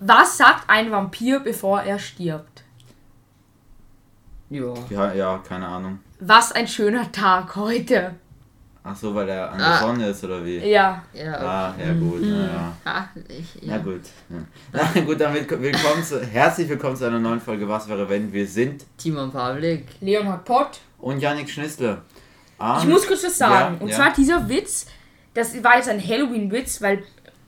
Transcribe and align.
Was 0.00 0.38
sagt 0.38 0.64
ein 0.68 0.90
Vampir, 0.90 1.40
bevor 1.40 1.82
er 1.82 1.98
stirbt? 1.98 2.62
Ja. 4.48 4.72
Ja, 4.88 5.12
ja, 5.12 5.38
keine 5.46 5.66
Ahnung. 5.66 6.00
Was 6.20 6.52
ein 6.52 6.66
schöner 6.66 7.10
Tag 7.12 7.54
heute. 7.56 8.14
Ach 8.82 8.96
so, 8.96 9.14
weil 9.14 9.28
er 9.28 9.52
an 9.52 9.60
Ah. 9.60 9.68
der 9.68 9.78
Sonne 9.78 10.06
ist 10.08 10.24
oder 10.24 10.42
wie? 10.44 10.56
Ja. 10.58 11.04
Ja. 11.12 11.34
Ah, 11.38 11.74
ja 11.78 11.92
gut, 11.92 12.20
na 12.22 12.46
ja. 12.46 12.72
Ah, 12.84 13.04
ich, 13.28 13.58
Na 13.62 13.76
ja. 13.76 13.82
gut. 13.82 14.00
Ja. 14.30 14.36
Na 14.94 15.00
gut, 15.02 15.20
damit 15.20 15.50
willkommen 15.50 16.02
zu, 16.02 16.24
herzlich 16.24 16.66
willkommen 16.68 16.96
zu 16.96 17.04
einer 17.06 17.18
neuen 17.18 17.40
Folge 17.40 17.68
Was 17.68 17.86
wäre 17.88 18.08
wenn 18.08 18.32
wir 18.32 18.46
sind 18.46 18.84
Timon 18.96 19.30
Pavlik. 19.30 19.86
Leonhard 20.00 20.46
Pott. 20.46 20.80
und 20.98 21.20
Yannick 21.20 21.50
Schnissler. 21.50 22.00
Ähm, 22.58 22.76
Ich 22.78 22.86
muss 22.86 23.06
kurz 23.06 23.22
was 23.22 23.36
sagen. 23.36 23.74
ja, 23.76 23.82
und 23.82 23.88
ja. 23.90 23.96
zwar 23.96 24.12
dieser 24.14 24.48
Witz, 24.48 24.86
das 25.34 25.62
war 25.62 25.76
jetzt 25.76 25.90
ein 25.90 26.02
Halloween-Witz, 26.02 26.80
weil, 26.80 27.02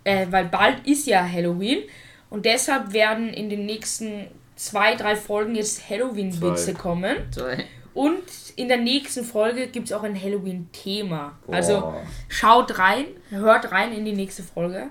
äh, 0.05 0.27
weil 0.30 0.45
bald 0.46 0.87
ist 0.87 1.07
ja 1.07 1.25
Halloween. 1.27 1.84
Und 2.33 2.46
deshalb 2.46 2.95
werden 2.95 3.29
in 3.29 3.51
den 3.51 3.67
nächsten 3.67 4.27
zwei, 4.57 4.95
drei 4.95 5.17
Folgen 5.17 5.54
jetzt 5.54 5.91
Halloween-Witze 5.91 6.72
kommen. 6.72 7.18
Zwei. 7.31 7.67
Und 7.93 8.22
in 8.57 8.68
der 8.68 8.79
nächsten 8.79 9.22
Folge 9.22 9.67
gibt 9.67 9.89
es 9.89 9.93
auch 9.93 10.03
ein 10.03 10.18
Halloween-Thema. 10.18 11.32
Also 11.46 11.93
schaut 12.29 12.79
rein, 12.79 13.05
hört 13.29 13.71
rein 13.71 13.93
in 13.93 14.07
die 14.07 14.14
nächste 14.14 14.43
Folge. 14.43 14.86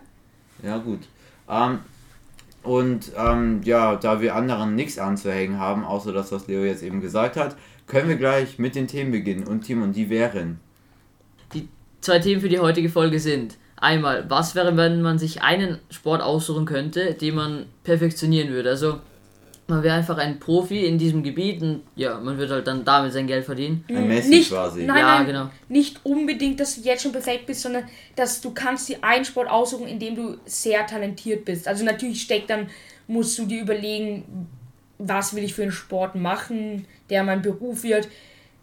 Ja, 0.62 0.78
gut. 0.78 1.00
Ähm, 1.50 1.80
und 2.62 3.12
ähm, 3.18 3.62
ja, 3.64 3.96
da 3.96 4.22
wir 4.22 4.36
anderen 4.36 4.76
nichts 4.76 5.00
anzuhängen 5.00 5.58
haben, 5.58 5.84
außer 5.84 6.14
das, 6.14 6.32
was 6.32 6.46
Leo 6.46 6.64
jetzt 6.64 6.84
eben 6.84 7.02
gesagt 7.02 7.38
hat, 7.38 7.56
können 7.88 8.08
wir 8.08 8.18
gleich 8.18 8.60
mit 8.60 8.76
den 8.76 8.88
Themen 8.88 9.10
beginnen. 9.10 9.48
Und 9.48 9.62
Timon, 9.62 9.94
die 9.94 10.12
wären. 10.12 10.60
Die 11.56 11.68
zwei 12.02 12.20
Themen 12.20 12.40
für 12.40 12.50
die 12.50 12.60
heutige 12.60 12.90
Folge 12.90 13.20
sind 13.20 13.58
einmal, 13.82 14.30
was 14.30 14.56
wäre, 14.56 14.78
wenn 14.78 15.02
man 15.02 15.20
sich 15.20 15.42
einen 15.42 15.80
Sport 15.90 16.22
aussuchen 16.22 16.66
könnte, 16.66 17.14
den 17.16 17.36
man 17.36 17.66
perfektionieren 17.84 18.50
würde. 18.50 18.70
Also 18.70 19.00
man 19.68 19.84
wäre 19.84 19.96
einfach 19.96 20.18
ein 20.18 20.40
Profi 20.40 20.86
in 20.86 20.98
diesem 20.98 21.24
Gebiet 21.24 21.62
und 21.62 21.82
ja, 21.96 22.20
man 22.20 22.38
würde 22.38 22.54
halt 22.56 22.68
dann 22.68 22.86
damit 22.86 23.14
sein 23.14 23.28
Geld 23.28 23.46
verdienen. 23.46 23.84
Ein 23.90 24.08
Messi 24.08 24.30
nicht, 24.30 24.50
quasi. 24.50 24.84
Nein, 24.84 24.98
Ja, 24.98 25.18
nein, 25.18 25.26
genau. 25.26 25.50
nicht 25.70 26.00
unbedingt, 26.04 26.60
dass 26.60 26.76
du 26.76 26.82
jetzt 26.82 27.04
schon 27.04 27.12
perfekt 27.12 27.46
bist, 27.46 27.62
sondern 27.62 27.84
dass 28.16 28.42
du 28.42 28.52
kannst 28.52 28.90
dir 28.90 28.98
einen 29.02 29.26
Sport 29.26 29.50
aussuchen, 29.50 29.88
in 29.88 30.00
dem 30.00 30.16
du 30.16 30.38
sehr 30.46 30.86
talentiert 30.86 31.46
bist. 31.46 31.68
Also 31.68 31.84
natürlich 31.84 32.22
steckt 32.22 32.50
dann, 32.50 32.68
musst 33.08 33.38
du 33.40 33.46
dir 33.46 33.62
überlegen, 33.62 34.48
was 34.98 35.36
will 35.36 35.44
ich 35.44 35.54
für 35.54 35.64
einen 35.64 35.72
Sport 35.72 36.16
machen, 36.16 36.86
der 37.10 37.24
mein 37.24 37.42
Beruf 37.42 37.84
wird. 37.84 38.08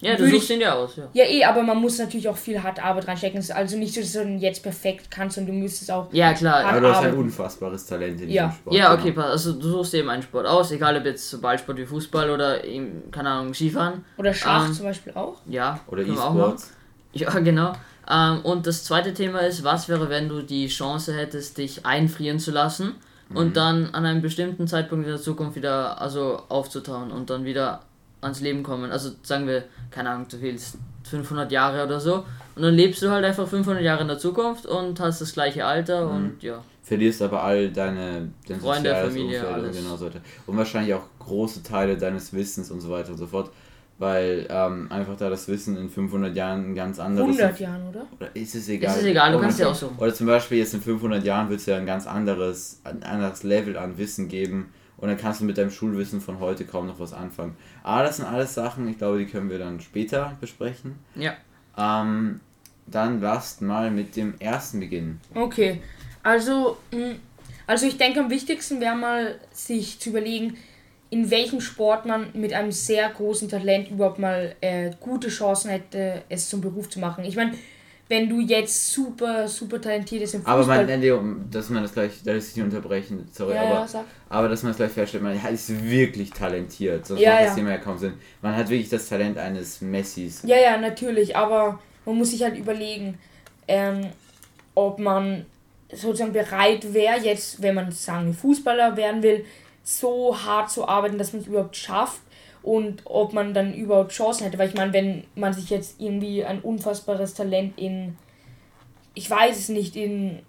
Ja, 0.00 0.14
du 0.16 0.30
suchst 0.30 0.50
den 0.50 0.60
ja 0.60 0.74
aus, 0.74 0.94
ja. 0.96 1.08
Ja, 1.12 1.24
eh, 1.24 1.44
aber 1.44 1.62
man 1.62 1.76
muss 1.78 1.98
natürlich 1.98 2.28
auch 2.28 2.36
viel 2.36 2.62
harte 2.62 2.82
Arbeit 2.84 3.08
reinstecken. 3.08 3.38
Es 3.40 3.46
ist 3.46 3.50
also 3.56 3.76
nicht 3.76 3.92
so, 3.92 4.00
dass 4.00 4.12
du 4.12 4.22
jetzt 4.38 4.62
perfekt 4.62 5.10
kannst 5.10 5.38
und 5.38 5.46
du 5.46 5.52
müsstest 5.52 5.90
auch. 5.90 6.06
Ja, 6.12 6.32
klar. 6.34 6.64
Aber 6.64 6.80
du 6.80 6.86
hast 6.88 6.98
ein 6.98 7.04
arbeiten. 7.06 7.18
unfassbares 7.22 7.84
Talent 7.86 8.20
in 8.20 8.30
Ja. 8.30 8.46
diesem 8.46 8.58
Sport. 8.60 8.76
Ja, 8.76 8.88
genau. 8.90 9.00
okay, 9.02 9.12
pass. 9.12 9.24
Also 9.32 9.52
du 9.54 9.68
suchst 9.70 9.94
eben 9.94 10.08
einen 10.08 10.22
Sport 10.22 10.46
aus, 10.46 10.70
egal 10.70 10.96
ob 10.96 11.04
jetzt 11.04 11.28
so 11.28 11.40
Ballsport 11.40 11.78
wie 11.78 11.84
Fußball 11.86 12.30
oder 12.30 12.64
eben, 12.64 13.10
keine 13.10 13.30
Ahnung, 13.30 13.54
Skifahren. 13.54 14.04
Oder 14.16 14.32
Schach 14.32 14.66
Ähm, 14.66 14.72
zum 14.72 14.84
Beispiel 14.86 15.12
auch. 15.14 15.34
Ja. 15.46 15.80
Oder. 15.88 16.02
E-Sports. 16.02 16.72
Ja, 17.12 17.30
genau. 17.40 17.72
Ähm, 18.08 18.40
und 18.44 18.66
das 18.68 18.84
zweite 18.84 19.12
Thema 19.14 19.40
ist, 19.40 19.64
was 19.64 19.88
wäre, 19.88 20.08
wenn 20.08 20.28
du 20.28 20.42
die 20.42 20.68
Chance 20.68 21.12
hättest, 21.16 21.58
dich 21.58 21.84
einfrieren 21.84 22.38
zu 22.38 22.52
lassen 22.52 22.94
und 23.34 23.56
dann 23.56 23.90
an 23.92 24.06
einem 24.06 24.22
bestimmten 24.22 24.66
Zeitpunkt 24.68 25.04
in 25.06 25.10
der 25.12 25.20
Zukunft 25.20 25.56
wieder 25.56 26.00
also 26.00 26.40
aufzutauen 26.48 27.10
und 27.10 27.28
dann 27.30 27.44
wieder 27.44 27.80
ans 28.20 28.40
Leben 28.40 28.62
kommen. 28.62 28.90
Also 28.90 29.10
sagen 29.22 29.46
wir, 29.46 29.64
keine 29.90 30.10
Ahnung, 30.10 30.26
du 30.28 30.40
willst 30.40 30.78
500 31.04 31.50
Jahre 31.52 31.84
oder 31.84 32.00
so 32.00 32.24
und 32.56 32.62
dann 32.62 32.74
lebst 32.74 33.02
du 33.02 33.10
halt 33.10 33.24
einfach 33.24 33.46
500 33.46 33.82
Jahre 33.82 34.02
in 34.02 34.08
der 34.08 34.18
Zukunft 34.18 34.66
und 34.66 35.00
hast 35.00 35.20
das 35.20 35.32
gleiche 35.32 35.64
Alter 35.64 36.10
und 36.10 36.42
ja. 36.42 36.62
Verlierst 36.82 37.20
aber 37.20 37.42
all 37.42 37.70
deine 37.70 38.30
dein 38.48 38.60
Freunde, 38.60 38.94
Familie, 38.94 39.40
Umfeld 39.40 39.46
und 39.46 39.54
alles. 39.54 39.76
Genau 39.76 39.96
so 39.96 40.06
weiter. 40.06 40.20
Und 40.46 40.56
wahrscheinlich 40.56 40.94
auch 40.94 41.04
große 41.18 41.62
Teile 41.62 41.98
deines 41.98 42.32
Wissens 42.32 42.70
und 42.70 42.80
so 42.80 42.88
weiter 42.88 43.10
und 43.10 43.18
so 43.18 43.26
fort. 43.26 43.50
Weil 43.98 44.46
ähm, 44.48 44.86
einfach 44.90 45.16
da 45.16 45.28
das 45.28 45.48
Wissen 45.48 45.76
in 45.76 45.90
500 45.90 46.34
Jahren 46.34 46.70
ein 46.70 46.74
ganz 46.74 46.98
anderes 47.00 47.36
100 47.36 47.60
Jahren, 47.60 47.88
oder? 47.88 48.06
Oder 48.16 48.28
ist 48.34 48.54
es 48.54 48.68
egal? 48.68 48.92
Es 48.92 49.02
ist 49.02 49.06
egal, 49.06 49.32
du 49.32 49.38
Oder- 49.38 49.44
kannst 49.46 49.58
ja 49.58 49.68
auch 49.68 49.74
so. 49.74 49.92
Oder 49.98 50.14
zum 50.14 50.28
Beispiel 50.28 50.58
jetzt 50.58 50.72
in 50.72 50.80
500 50.80 51.24
Jahren 51.24 51.50
wird 51.50 51.60
es 51.60 51.66
ja 51.66 51.76
ein 51.76 51.84
ganz 51.84 52.06
anderes, 52.06 52.80
ein 52.84 53.02
anderes 53.02 53.42
Level 53.42 53.76
an 53.76 53.98
Wissen 53.98 54.28
geben 54.28 54.70
und 54.98 55.08
dann 55.08 55.16
kannst 55.16 55.40
du 55.40 55.44
mit 55.44 55.56
deinem 55.56 55.70
Schulwissen 55.70 56.20
von 56.20 56.40
heute 56.40 56.64
kaum 56.64 56.86
noch 56.86 57.00
was 57.00 57.12
anfangen. 57.12 57.56
Aber 57.82 58.02
das 58.02 58.16
sind 58.16 58.26
alles 58.26 58.54
Sachen, 58.54 58.86
ich 58.88 58.98
glaube, 58.98 59.18
die 59.18 59.26
können 59.26 59.48
wir 59.48 59.58
dann 59.58 59.80
später 59.80 60.36
besprechen. 60.40 60.96
Ja. 61.14 61.34
Ähm, 61.76 62.40
dann 62.86 63.20
lasst 63.20 63.62
mal 63.62 63.90
mit 63.90 64.16
dem 64.16 64.34
ersten 64.40 64.80
beginnen. 64.80 65.20
Okay, 65.34 65.80
also, 66.22 66.78
mh, 66.90 67.16
also 67.66 67.86
ich 67.86 67.96
denke, 67.96 68.20
am 68.20 68.30
wichtigsten 68.30 68.80
wäre 68.80 68.96
mal, 68.96 69.38
sich 69.52 70.00
zu 70.00 70.10
überlegen, 70.10 70.56
in 71.10 71.30
welchem 71.30 71.60
Sport 71.60 72.04
man 72.04 72.28
mit 72.34 72.52
einem 72.52 72.72
sehr 72.72 73.08
großen 73.08 73.48
Talent 73.48 73.90
überhaupt 73.90 74.18
mal 74.18 74.54
äh, 74.60 74.90
gute 75.00 75.28
Chancen 75.28 75.70
hätte, 75.70 76.22
es 76.28 76.48
zum 76.48 76.60
Beruf 76.60 76.90
zu 76.90 76.98
machen. 76.98 77.24
Ich 77.24 77.36
meine, 77.36 77.54
wenn 78.08 78.28
du 78.28 78.40
jetzt 78.40 78.92
super, 78.92 79.46
super 79.46 79.80
talentiert 79.80 80.22
bist 80.22 80.34
im 80.34 80.46
Aber 80.46 80.62
Fußball... 80.62 80.86
man, 80.86 81.00
Leo, 81.00 81.22
dass 81.50 81.68
man 81.68 81.82
das 81.82 81.92
gleich, 81.92 82.12
da 82.24 82.32
ist 82.32 82.56
nicht 82.56 82.64
unterbrechen, 82.64 83.28
sorry, 83.32 83.54
ja, 83.54 83.62
aber, 83.62 83.86
ja, 83.92 84.04
aber 84.30 84.48
dass 84.48 84.62
man 84.62 84.70
es 84.72 84.78
gleich 84.78 84.92
feststellt, 84.92 85.22
man 85.22 85.38
ist 85.52 85.84
wirklich 85.84 86.30
talentiert, 86.30 87.06
sonst 87.06 87.20
Ja, 87.20 87.32
macht 87.32 87.44
das 87.44 87.54
Thema 87.54 87.70
ja 87.70 87.78
kaum 87.78 87.98
Sinn. 87.98 88.14
Man 88.40 88.56
hat 88.56 88.70
wirklich 88.70 88.88
das 88.88 89.08
Talent 89.08 89.36
eines 89.36 89.82
Messis. 89.82 90.42
Ja, 90.44 90.56
ja, 90.56 90.78
natürlich, 90.78 91.36
aber 91.36 91.78
man 92.06 92.16
muss 92.16 92.30
sich 92.30 92.42
halt 92.42 92.56
überlegen, 92.56 93.18
ähm, 93.66 94.06
ob 94.74 94.98
man 94.98 95.44
sozusagen 95.92 96.32
bereit 96.32 96.94
wäre, 96.94 97.18
jetzt, 97.18 97.60
wenn 97.60 97.74
man 97.74 97.92
sagen, 97.92 98.32
Fußballer 98.32 98.96
werden 98.96 99.22
will, 99.22 99.44
so 99.82 100.36
hart 100.38 100.70
zu 100.70 100.86
arbeiten, 100.86 101.18
dass 101.18 101.32
man 101.32 101.42
es 101.42 101.48
überhaupt 101.48 101.76
schafft 101.76 102.20
und 102.62 103.02
ob 103.04 103.32
man 103.32 103.54
dann 103.54 103.74
überhaupt 103.74 104.12
Chancen 104.12 104.44
hätte. 104.44 104.58
Weil 104.58 104.68
ich 104.68 104.74
meine, 104.74 104.92
wenn 104.92 105.24
man 105.34 105.52
sich 105.52 105.70
jetzt 105.70 106.00
irgendwie 106.00 106.44
ein 106.44 106.60
unfassbares 106.60 107.34
Talent 107.34 107.78
in, 107.78 108.16
ich 109.14 109.30
weiß 109.30 109.58
es 109.58 109.68
nicht, 109.68 109.96
in 109.96 110.40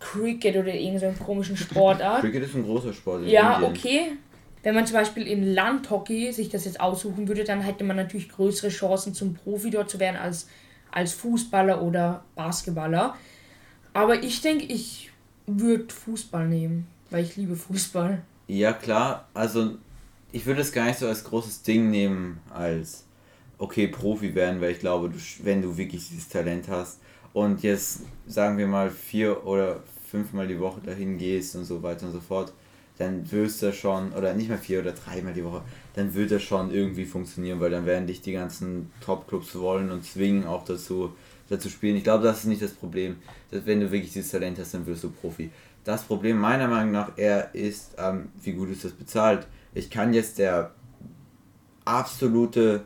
Cricket 0.00 0.56
oder 0.56 0.72
irgendeinem 0.74 1.18
komischen 1.18 1.56
Sportart. 1.56 2.20
Cricket 2.22 2.44
ist 2.44 2.54
ein 2.54 2.64
großer 2.64 2.92
Sport. 2.92 3.26
Ja, 3.26 3.54
Indien. 3.54 3.70
okay. 3.70 4.12
Wenn 4.62 4.74
man 4.74 4.86
zum 4.86 4.94
Beispiel 4.96 5.26
in 5.26 5.54
Landhockey 5.54 6.32
sich 6.32 6.48
das 6.48 6.64
jetzt 6.64 6.80
aussuchen 6.80 7.28
würde, 7.28 7.44
dann 7.44 7.60
hätte 7.60 7.84
man 7.84 7.96
natürlich 7.96 8.30
größere 8.30 8.70
Chancen 8.70 9.12
zum 9.12 9.34
Profi 9.34 9.70
dort 9.70 9.90
zu 9.90 10.00
werden 10.00 10.16
als, 10.16 10.48
als 10.90 11.12
Fußballer 11.12 11.82
oder 11.82 12.24
Basketballer. 12.34 13.14
Aber 13.92 14.22
ich 14.22 14.40
denke, 14.40 14.64
ich 14.64 15.10
würde 15.46 15.92
Fußball 15.92 16.48
nehmen, 16.48 16.86
weil 17.10 17.24
ich 17.24 17.36
liebe 17.36 17.56
Fußball. 17.56 18.22
Ja, 18.48 18.72
klar. 18.72 19.28
Also, 19.34 19.76
ich 20.34 20.46
würde 20.46 20.62
es 20.62 20.72
gar 20.72 20.86
nicht 20.86 20.98
so 20.98 21.06
als 21.06 21.22
großes 21.22 21.62
Ding 21.62 21.90
nehmen, 21.90 22.40
als 22.52 23.04
okay, 23.58 23.86
Profi 23.86 24.34
werden, 24.34 24.60
weil 24.60 24.72
ich 24.72 24.80
glaube, 24.80 25.08
du, 25.08 25.16
wenn 25.44 25.62
du 25.62 25.76
wirklich 25.76 26.08
dieses 26.08 26.28
Talent 26.28 26.66
hast 26.68 26.98
und 27.32 27.62
jetzt, 27.62 28.00
sagen 28.26 28.58
wir 28.58 28.66
mal, 28.66 28.90
vier 28.90 29.46
oder 29.46 29.84
fünfmal 30.10 30.48
die 30.48 30.58
Woche 30.58 30.80
dahin 30.80 31.18
gehst 31.18 31.54
und 31.54 31.64
so 31.64 31.84
weiter 31.84 32.06
und 32.06 32.12
so 32.12 32.20
fort, 32.20 32.52
dann 32.98 33.30
wirst 33.30 33.62
du 33.62 33.72
schon, 33.72 34.12
oder 34.12 34.34
nicht 34.34 34.48
mal 34.48 34.58
vier 34.58 34.80
oder 34.80 34.90
dreimal 34.90 35.34
die 35.34 35.44
Woche, 35.44 35.62
dann 35.94 36.12
wird 36.14 36.32
das 36.32 36.42
schon 36.42 36.72
irgendwie 36.72 37.04
funktionieren, 37.04 37.60
weil 37.60 37.70
dann 37.70 37.86
werden 37.86 38.08
dich 38.08 38.20
die 38.20 38.32
ganzen 38.32 38.90
Top-Clubs 39.00 39.54
wollen 39.54 39.92
und 39.92 40.04
zwingen 40.04 40.46
auch 40.48 40.64
dazu, 40.64 41.12
dazu 41.48 41.68
spielen. 41.68 41.94
Ich 41.94 42.04
glaube, 42.04 42.24
das 42.24 42.38
ist 42.38 42.46
nicht 42.46 42.62
das 42.62 42.72
Problem. 42.72 43.16
Dass, 43.52 43.66
wenn 43.66 43.78
du 43.78 43.92
wirklich 43.92 44.12
dieses 44.12 44.32
Talent 44.32 44.58
hast, 44.58 44.74
dann 44.74 44.84
wirst 44.86 45.04
du 45.04 45.10
Profi. 45.10 45.50
Das 45.84 46.02
Problem 46.02 46.38
meiner 46.38 46.66
Meinung 46.66 46.90
nach 46.90 47.16
eher 47.16 47.54
ist, 47.54 47.94
ähm, 47.98 48.30
wie 48.42 48.52
gut 48.52 48.70
ist 48.70 48.84
das 48.84 48.92
bezahlt. 48.92 49.46
Ich 49.74 49.90
kann 49.90 50.14
jetzt 50.14 50.38
der 50.38 50.70
absolute 51.84 52.84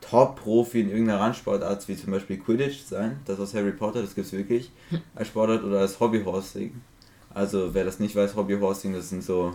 Top-Profi 0.00 0.80
in 0.80 0.90
irgendeiner 0.90 1.20
Randsportart, 1.20 1.88
wie 1.88 1.96
zum 1.96 2.12
Beispiel 2.12 2.38
Quidditch 2.38 2.82
sein, 2.84 3.18
das 3.24 3.40
aus 3.40 3.54
Harry 3.54 3.72
Potter, 3.72 4.02
das 4.02 4.14
gibt 4.14 4.26
es 4.26 4.32
wirklich, 4.32 4.70
als 5.14 5.28
Sportart 5.28 5.64
oder 5.64 5.80
als 5.80 5.98
Hobbyhorsing. 5.98 6.74
Also 7.32 7.74
wer 7.74 7.84
das 7.84 7.98
nicht 7.98 8.14
weiß, 8.14 8.36
Hobbyhorsing, 8.36 8.92
das 8.92 9.08
sind 9.08 9.22
so, 9.24 9.54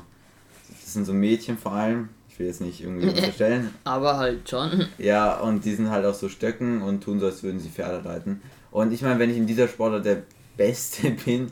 das 0.81 0.93
sind 0.93 1.05
so 1.05 1.13
Mädchen 1.13 1.57
vor 1.57 1.73
allem, 1.73 2.09
ich 2.29 2.37
will 2.39 2.47
jetzt 2.47 2.61
nicht 2.61 2.81
irgendwie 2.81 3.07
unterstellen, 3.15 3.73
Aber 3.83 4.17
halt 4.17 4.49
schon. 4.49 4.87
ja, 4.97 5.39
und 5.39 5.63
die 5.63 5.73
sind 5.75 5.89
halt 5.89 6.05
auf 6.05 6.15
so 6.15 6.27
Stöcken 6.29 6.81
und 6.81 7.03
tun 7.03 7.19
so, 7.19 7.27
als 7.27 7.43
würden 7.43 7.59
sie 7.59 7.69
Pferde 7.69 8.03
reiten. 8.03 8.41
Und 8.71 8.91
ich 8.93 9.01
meine, 9.01 9.19
wenn 9.19 9.29
ich 9.29 9.37
in 9.37 9.47
dieser 9.47 9.67
Sportart 9.67 10.05
der 10.05 10.23
Beste 10.57 11.11
bin 11.25 11.51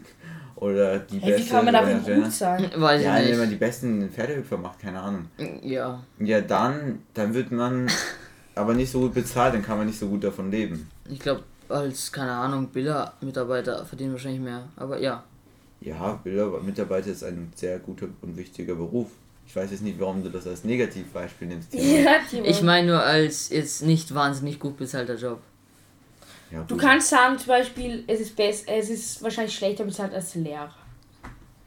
oder 0.60 1.00
die 1.00 1.20
Hey, 1.20 1.32
Beste. 1.32 1.46
wie 1.46 1.50
kann 1.50 1.66
man 1.66 1.76
oder- 1.76 2.16
gut 2.16 2.32
sein? 2.32 2.70
Weiß 2.76 3.04
Ja, 3.04 3.20
ich 3.20 3.32
wenn 3.32 3.40
man 3.40 3.50
die 3.50 3.56
besten 3.56 4.10
Pferdehüpfer 4.10 4.58
macht, 4.58 4.80
keine 4.80 5.00
Ahnung. 5.02 5.26
Ja. 5.64 6.04
Ja, 6.20 6.42
dann, 6.42 7.00
dann 7.14 7.34
wird 7.34 7.52
man 7.52 7.88
aber 8.56 8.74
nicht 8.74 8.92
so 8.92 9.00
gut 9.02 9.14
bezahlt, 9.14 9.54
dann 9.54 9.64
kann 9.64 9.78
man 9.78 9.88
nicht 9.88 10.00
so 10.00 10.08
gut 10.08 10.24
davon 10.24 10.52
leben. 10.52 10.90
Ich 11.10 11.20
glaube, 11.20 11.44
als, 11.70 12.12
keine 12.12 12.32
Ahnung, 12.32 12.68
Bilder-Mitarbeiter 12.68 13.86
verdienen 13.86 14.14
wahrscheinlich 14.14 14.42
mehr. 14.42 14.64
Aber 14.76 15.00
ja. 15.00 15.24
Ja, 15.82 16.20
Bildermitarbeiter 16.24 17.12
ist 17.12 17.24
ein 17.24 17.52
sehr 17.56 17.80
guter 17.80 18.08
und 18.22 18.36
wichtiger 18.36 18.76
Beruf. 18.76 19.08
Ich 19.48 19.56
weiß 19.56 19.72
jetzt 19.72 19.82
nicht, 19.82 20.00
warum 20.00 20.22
du 20.24 20.30
das 20.30 20.46
als 20.46 20.64
Negativbeispiel 20.64 21.48
nimmst. 21.48 21.74
Ja. 21.74 22.18
Ich 22.44 22.62
meine 22.62 22.88
nur 22.88 23.02
als 23.02 23.50
jetzt 23.50 23.82
nicht 23.84 24.14
wahnsinnig 24.14 24.60
gut 24.60 24.78
bezahlter 24.78 25.16
Job. 25.16 25.40
Ja, 26.52 26.64
Du 26.64 26.78
kannst 26.78 27.10
sagen, 27.10 27.38
zum 27.38 27.48
Beispiel, 27.48 28.04
es 28.08 28.22
ist, 28.22 28.36
best, 28.36 28.68
es 28.68 28.90
ist 28.90 29.22
wahrscheinlich 29.22 29.56
schlechter 29.56 29.84
bezahlt 29.84 30.14
als 30.14 30.36
Lehrer. 30.36 30.74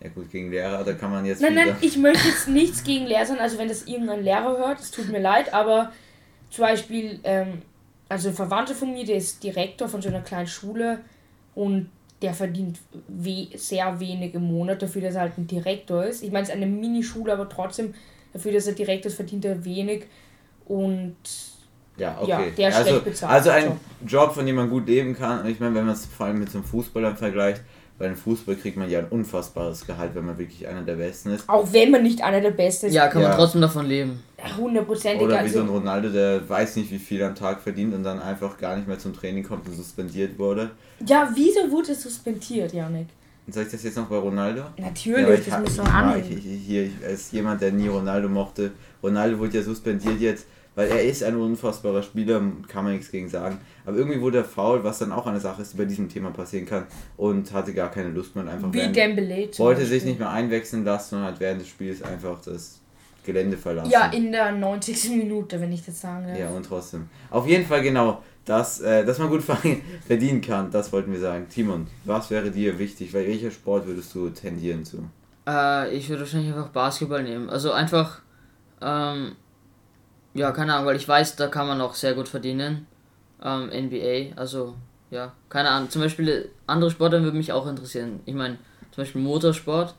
Ja 0.02 0.08
gut, 0.08 0.30
gegen 0.30 0.50
Lehrer, 0.50 0.82
da 0.82 0.94
kann 0.94 1.12
man 1.12 1.24
jetzt. 1.24 1.40
Nein, 1.40 1.54
nein, 1.54 1.76
ich 1.80 1.96
möchte 1.96 2.26
jetzt 2.26 2.48
nichts 2.48 2.82
gegen 2.82 3.06
Lehrer 3.06 3.24
sagen, 3.24 3.40
also 3.40 3.58
wenn 3.58 3.68
das 3.68 3.84
irgendein 3.84 4.24
Lehrer 4.24 4.58
hört, 4.58 4.80
es 4.80 4.90
tut 4.90 5.08
mir 5.08 5.20
leid, 5.20 5.54
aber 5.54 5.92
zum 6.50 6.62
Beispiel, 6.62 7.20
ähm, 7.22 7.62
also 8.08 8.30
ein 8.30 8.34
Verwandter 8.34 8.74
von 8.74 8.92
mir, 8.92 9.04
der 9.04 9.16
ist 9.16 9.44
Direktor 9.44 9.88
von 9.88 10.02
so 10.02 10.08
einer 10.08 10.20
kleinen 10.20 10.48
Schule 10.48 10.98
und 11.54 11.88
der 12.20 12.34
verdient 12.34 12.78
we 13.08 13.48
sehr 13.54 13.98
wenig 14.00 14.34
im 14.34 14.42
Monat 14.42 14.82
dafür, 14.82 15.02
dass 15.02 15.14
er 15.14 15.22
halt 15.22 15.38
ein 15.38 15.46
Direktor 15.46 16.04
ist. 16.04 16.22
Ich 16.22 16.30
meine, 16.30 16.44
es 16.44 16.48
ist 16.48 16.54
eine 16.54 16.66
Minischule, 16.66 17.32
aber 17.32 17.48
trotzdem 17.48 17.94
dafür, 18.32 18.52
dass 18.52 18.66
er 18.66 18.74
Direktor 18.74 19.08
ist, 19.08 19.16
verdient 19.16 19.44
er 19.44 19.64
wenig 19.64 20.04
und 20.66 21.16
Ja, 22.02 22.16
okay. 22.20 22.30
Ja, 22.30 22.38
der 22.56 22.68
ist 22.68 22.74
also, 22.76 22.88
schlecht 22.90 23.04
bezahlt, 23.04 23.32
Also 23.32 23.50
ein 23.50 23.64
Job. 23.64 23.76
Job, 24.06 24.34
von 24.34 24.46
dem 24.46 24.56
man 24.56 24.68
gut 24.68 24.86
leben 24.86 25.16
kann. 25.16 25.40
Und 25.40 25.48
ich 25.48 25.60
meine, 25.60 25.74
wenn 25.74 25.86
man 25.86 25.94
es 25.94 26.06
vor 26.06 26.26
allem 26.26 26.38
mit 26.40 26.50
so 26.50 26.58
einem 26.58 26.66
Fußballer 26.66 27.14
vergleicht, 27.16 27.62
bei 27.98 28.06
einem 28.06 28.16
Fußball 28.16 28.56
kriegt 28.56 28.76
man 28.76 28.90
ja 28.90 28.98
ein 28.98 29.06
unfassbares 29.10 29.86
Gehalt, 29.86 30.14
wenn 30.14 30.24
man 30.26 30.36
wirklich 30.36 30.66
einer 30.66 30.82
der 30.82 30.96
Besten 30.96 31.30
ist. 31.30 31.48
auch 31.48 31.72
wenn 31.72 31.90
man 31.92 32.02
nicht 32.02 32.20
einer 32.22 32.40
der 32.40 32.50
Besten 32.50 32.86
ist, 32.86 32.94
Ja, 32.94 33.06
kann 33.08 33.22
Ja. 33.22 33.28
man 33.28 33.36
trotzdem 33.36 33.60
davon 33.60 33.86
leben. 33.86 34.20
hundertprozentig. 34.58 35.22
Oder 35.22 35.44
wie 35.44 35.48
so 35.48 35.58
ein 35.60 35.62
Also, 35.66 35.74
Ronaldo, 35.78 36.08
der 36.08 36.48
weiß 36.48 36.76
nicht, 36.76 36.90
wie 36.90 36.98
viel 36.98 37.22
am 37.22 37.34
Tag 37.34 37.60
verdient 37.60 37.94
und 37.94 38.02
dann 38.02 38.20
einfach 38.20 38.58
gar 38.58 38.74
nicht 38.76 38.88
mehr 38.88 38.98
zum 38.98 39.14
Training 39.14 39.44
kommt 39.44 39.68
und 39.68 39.74
suspendiert 39.74 40.36
wurde. 40.38 40.70
ja, 41.06 41.30
wieso 41.34 41.70
wurde 41.70 41.92
es 41.92 42.02
suspendiert, 42.02 42.72
Janik? 42.72 43.06
Soll 43.48 43.64
ich 43.64 43.70
das 43.70 43.82
jetzt 43.82 43.96
noch 43.96 44.06
bei 44.06 44.16
Ronaldo? 44.16 44.62
Natürlich, 44.78 45.24
aber 45.24 45.34
ich, 45.34 45.44
das 45.48 45.60
muss 45.60 45.72
ich, 45.72 45.78
man 45.78 45.86
ich, 45.86 45.92
annehmen. 45.94 46.38
ich, 46.38 46.46
ich, 46.46 46.60
hier, 46.66 46.82
ich, 46.84 46.92
als 47.06 47.30
jemand, 47.32 47.60
der 47.60 47.72
nie 47.72 47.88
Ronaldo 47.88 48.28
mochte, 48.28 48.70
Ronaldo 49.02 49.38
wurde 49.38 49.58
ja 49.58 49.62
suspendiert 49.64 50.20
jetzt, 50.20 50.46
weil 50.74 50.88
er 50.88 51.02
ist 51.02 51.22
ein 51.22 51.36
unfassbarer 51.36 52.02
Spieler, 52.02 52.40
kann 52.68 52.84
man 52.84 52.94
nichts 52.94 53.10
gegen 53.10 53.28
sagen. 53.28 53.58
Aber 53.84 53.96
irgendwie 53.96 54.20
wurde 54.20 54.38
er 54.38 54.44
faul, 54.44 54.82
was 54.84 54.98
dann 54.98 55.12
auch 55.12 55.26
eine 55.26 55.40
Sache 55.40 55.62
ist, 55.62 55.74
die 55.74 55.76
bei 55.78 55.84
diesem 55.84 56.08
Thema 56.08 56.30
passieren 56.30 56.66
kann 56.66 56.86
und 57.16 57.52
hatte 57.52 57.74
gar 57.74 57.90
keine 57.90 58.10
Lust 58.10 58.34
mehr 58.34 58.44
und 58.44 58.50
einfach 58.50 58.72
Wie 58.72 58.88
Dembele 58.90 59.50
zum 59.50 59.64
wollte 59.66 59.80
Beispiel. 59.80 59.98
sich 60.00 60.08
nicht 60.08 60.18
mehr 60.18 60.30
einwechseln 60.30 60.84
lassen 60.84 61.16
und 61.16 61.22
hat 61.24 61.40
während 61.40 61.60
des 61.60 61.68
Spiels 61.68 62.02
einfach 62.02 62.40
das 62.40 62.80
Gelände 63.24 63.56
verlassen. 63.56 63.90
Ja, 63.90 64.06
in 64.06 64.32
der 64.32 64.52
90. 64.52 65.10
Minute, 65.10 65.60
wenn 65.60 65.72
ich 65.72 65.84
das 65.84 66.00
sagen 66.00 66.26
darf. 66.26 66.38
Ja, 66.38 66.48
und 66.50 66.64
trotzdem. 66.66 67.08
Auf 67.30 67.46
jeden 67.46 67.66
Fall 67.66 67.82
genau, 67.82 68.22
dass, 68.44 68.80
äh, 68.80 69.04
dass 69.04 69.18
man 69.18 69.28
gut 69.28 69.42
verdienen 70.06 70.40
kann, 70.40 70.70
das 70.70 70.92
wollten 70.92 71.12
wir 71.12 71.20
sagen. 71.20 71.46
Timon, 71.48 71.86
was 72.04 72.30
wäre 72.30 72.50
dir 72.50 72.78
wichtig? 72.78 73.14
Weil 73.14 73.26
welcher 73.26 73.50
Sport 73.50 73.86
würdest 73.86 74.14
du 74.14 74.30
tendieren 74.30 74.84
zu? 74.84 75.04
Äh, 75.46 75.94
ich 75.94 76.08
würde 76.08 76.22
wahrscheinlich 76.22 76.52
einfach 76.52 76.70
Basketball 76.70 77.22
nehmen. 77.22 77.48
Also 77.48 77.72
einfach, 77.72 78.22
ähm, 78.80 79.32
ja, 80.34 80.50
keine 80.52 80.74
Ahnung, 80.74 80.86
weil 80.86 80.96
ich 80.96 81.08
weiß, 81.08 81.36
da 81.36 81.48
kann 81.48 81.66
man 81.66 81.80
auch 81.80 81.94
sehr 81.94 82.14
gut 82.14 82.28
verdienen. 82.28 82.86
Ähm, 83.42 83.68
NBA, 83.68 84.36
also, 84.36 84.74
ja, 85.10 85.32
keine 85.48 85.70
Ahnung. 85.70 85.90
Zum 85.90 86.02
Beispiel 86.02 86.28
äh, 86.28 86.48
andere 86.66 86.90
Sportarten 86.90 87.24
würde 87.24 87.36
mich 87.36 87.52
auch 87.52 87.66
interessieren. 87.66 88.20
Ich 88.24 88.34
meine, 88.34 88.58
zum 88.92 89.02
Beispiel 89.02 89.20
Motorsport, 89.20 89.94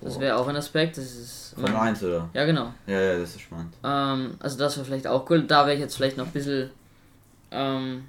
das 0.00 0.20
wäre 0.20 0.36
auch 0.36 0.46
ein 0.46 0.56
Aspekt. 0.56 0.96
Das 0.96 1.04
ist. 1.04 1.54
Von 1.58 1.74
1 1.74 2.02
oder? 2.04 2.28
Ja, 2.32 2.44
genau. 2.44 2.72
Ja, 2.86 3.00
ja, 3.00 3.18
das 3.18 3.30
ist 3.30 3.40
spannend. 3.40 3.74
Ähm, 3.82 4.34
also 4.38 4.58
das 4.58 4.76
wäre 4.76 4.86
vielleicht 4.86 5.06
auch 5.06 5.28
cool. 5.30 5.42
Da 5.42 5.66
wäre 5.66 5.74
ich 5.74 5.80
jetzt 5.80 5.96
vielleicht 5.96 6.16
noch 6.16 6.26
ein 6.26 6.32
bisschen. 6.32 6.70
Ähm, 7.50 8.04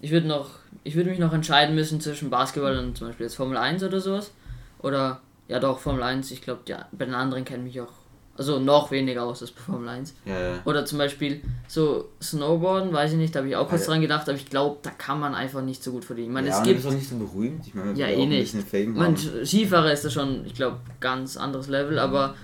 ich 0.00 0.10
würde 0.10 0.26
noch. 0.26 0.50
Ich 0.82 0.96
würde 0.96 1.08
mich 1.08 1.18
noch 1.18 1.32
entscheiden 1.32 1.74
müssen 1.74 2.00
zwischen 2.00 2.28
Basketball 2.28 2.78
und 2.78 2.98
zum 2.98 3.08
Beispiel 3.08 3.24
jetzt 3.24 3.36
Formel 3.36 3.56
1 3.56 3.82
oder 3.82 4.00
sowas. 4.00 4.32
Oder 4.80 5.20
ja 5.48 5.58
doch, 5.60 5.78
Formel 5.78 6.02
1, 6.02 6.30
ich 6.30 6.42
glaube, 6.42 6.60
ja, 6.66 6.86
bei 6.92 7.06
den 7.06 7.14
anderen 7.14 7.44
kennen 7.44 7.64
mich 7.64 7.80
auch. 7.80 7.92
Also 8.36 8.58
noch 8.58 8.90
weniger 8.90 9.22
aus 9.22 9.42
als 9.42 9.52
bei 9.52 9.60
Formel 9.60 9.88
1. 9.88 10.14
Ja, 10.24 10.32
ja. 10.40 10.58
Oder 10.64 10.84
zum 10.84 10.98
Beispiel 10.98 11.40
so 11.68 12.08
Snowboarden, 12.20 12.92
weiß 12.92 13.12
ich 13.12 13.18
nicht, 13.18 13.34
da 13.34 13.38
habe 13.40 13.48
ich 13.48 13.56
auch 13.56 13.68
kurz 13.68 13.82
Alter. 13.82 13.92
dran 13.92 14.00
gedacht, 14.00 14.28
aber 14.28 14.36
ich 14.36 14.46
glaube, 14.50 14.78
da 14.82 14.90
kann 14.90 15.20
man 15.20 15.34
einfach 15.34 15.62
nicht 15.62 15.84
so 15.84 15.92
gut 15.92 16.04
verdienen. 16.04 16.28
Ich 16.28 16.34
meine, 16.34 16.48
ja, 16.48 16.58
es 16.58 16.62
gibt 16.64 16.78
du 16.78 16.82
bist 16.82 16.88
auch 16.88 16.98
nicht 16.98 17.08
so 17.08 17.16
berühmt. 17.16 17.66
Ich 17.66 17.74
meine, 17.74 17.88
man 17.88 17.96
ja, 17.96 18.08
eh 18.08 18.26
nicht. 18.26 18.54
Man. 18.88 19.16
Skifahrer 19.16 19.92
ist 19.92 20.04
da 20.04 20.10
schon, 20.10 20.44
ich 20.46 20.54
glaube, 20.54 20.78
ganz 21.00 21.36
anderes 21.36 21.68
Level, 21.68 21.98
aber 21.98 22.34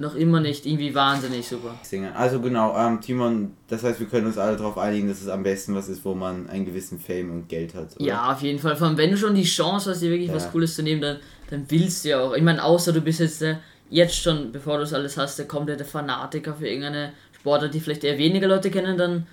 noch 0.00 0.14
immer 0.14 0.40
nicht 0.40 0.64
irgendwie 0.64 0.94
wahnsinnig 0.94 1.46
super. 1.46 1.74
Also 2.14 2.40
genau, 2.40 2.74
ähm, 2.76 3.00
Timon, 3.00 3.52
das 3.68 3.84
heißt, 3.84 4.00
wir 4.00 4.06
können 4.06 4.26
uns 4.26 4.38
alle 4.38 4.56
darauf 4.56 4.78
einigen, 4.78 5.08
dass 5.08 5.20
es 5.20 5.28
am 5.28 5.42
besten 5.42 5.74
was 5.74 5.88
ist, 5.88 6.04
wo 6.04 6.14
man 6.14 6.48
einen 6.48 6.64
gewissen 6.64 6.98
Fame 6.98 7.30
und 7.30 7.48
Geld 7.48 7.74
hat. 7.74 7.96
Oder? 7.96 8.04
Ja, 8.06 8.32
auf 8.32 8.40
jeden 8.40 8.58
Fall. 8.58 8.76
Vor 8.76 8.86
allem, 8.88 8.96
wenn 8.96 9.10
du 9.10 9.18
schon 9.18 9.34
die 9.34 9.44
Chance 9.44 9.90
hast, 9.90 10.00
dir 10.00 10.10
wirklich 10.10 10.28
Ja. 10.28 10.34
was 10.34 10.50
Cooles 10.50 10.74
zu 10.74 10.82
nehmen, 10.82 11.02
dann, 11.02 11.18
dann 11.50 11.66
willst 11.68 12.04
du 12.04 12.08
ja 12.10 12.20
auch. 12.20 12.34
Ich 12.34 12.42
meine, 12.42 12.64
außer 12.64 12.92
du 12.94 13.02
bist 13.02 13.20
jetzt 13.20 13.42
der, 13.42 13.60
jetzt 13.90 14.16
schon, 14.16 14.52
bevor 14.52 14.74
du 14.76 14.80
das 14.80 14.94
alles 14.94 15.16
hast, 15.16 15.38
der 15.38 15.46
komplette 15.46 15.84
Fanatiker 15.84 16.54
für 16.54 16.66
irgendeine 16.68 17.12
Sportart, 17.38 17.74
die 17.74 17.80
vielleicht 17.80 18.04
eher 18.04 18.16
weniger 18.18 18.48
Leute 18.48 18.70
kennen, 18.70 18.96
dann 18.96 19.26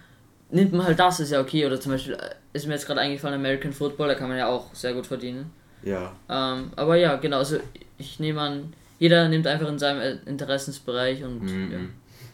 nimmt 0.49 0.73
man 0.73 0.85
halt 0.85 0.99
das, 0.99 1.19
ist 1.19 1.31
ja 1.31 1.41
okay. 1.41 1.65
Oder 1.65 1.79
zum 1.79 1.91
Beispiel 1.93 2.13
äh, 2.15 2.35
ist 2.53 2.67
mir 2.67 2.73
jetzt 2.73 2.87
gerade 2.87 3.01
eingefallen, 3.01 3.39
American 3.39 3.71
Football, 3.73 4.07
da 4.09 4.15
kann 4.15 4.29
man 4.29 4.37
ja 4.37 4.47
auch 4.47 4.73
sehr 4.73 4.93
gut 4.93 5.05
verdienen. 5.07 5.51
Ja. 5.83 6.11
Ähm, 6.29 6.71
aber 6.75 6.95
ja, 6.95 7.15
genau, 7.17 7.37
also 7.37 7.57
ich 7.97 8.19
nehme 8.19 8.41
an, 8.41 8.73
jeder 8.99 9.29
nimmt 9.29 9.45
einfach 9.45 9.67
in 9.69 9.77
seinem 9.79 10.01
äh, 10.01 10.17
Interessensbereich 10.25 11.23
und 11.23 11.43
Mhm. 11.43 11.71
ja. 11.71 11.77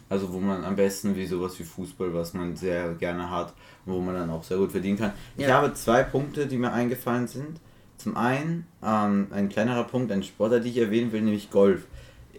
Also 0.09 0.31
wo 0.31 0.39
man 0.39 0.63
am 0.63 0.75
besten 0.75 1.15
wie 1.15 1.25
sowas 1.25 1.57
wie 1.59 1.63
Fußball, 1.63 2.13
was 2.13 2.33
man 2.35 2.55
sehr 2.55 2.93
gerne 2.93 3.31
hat, 3.31 3.53
wo 3.85 3.99
man 3.99 4.13
dann 4.13 4.29
auch 4.29 4.43
sehr 4.43 4.57
gut 4.57 4.71
verdienen 4.71 4.97
kann. 4.97 5.11
Ich 5.37 5.47
Ja. 5.47 5.55
habe 5.55 5.73
zwei 5.73 6.03
Punkte, 6.03 6.45
die 6.45 6.57
mir 6.57 6.71
eingefallen 6.71 7.27
sind. 7.27 7.59
Zum 7.97 8.15
einen 8.15 8.67
ähm, 8.83 9.27
ein 9.31 9.49
kleinerer 9.49 9.85
Punkt, 9.85 10.11
ein 10.11 10.21
Sportler, 10.21 10.59
die 10.59 10.69
ich 10.69 10.77
erwähnen 10.77 11.11
will, 11.11 11.21
nämlich 11.21 11.49
Golf. 11.49 11.85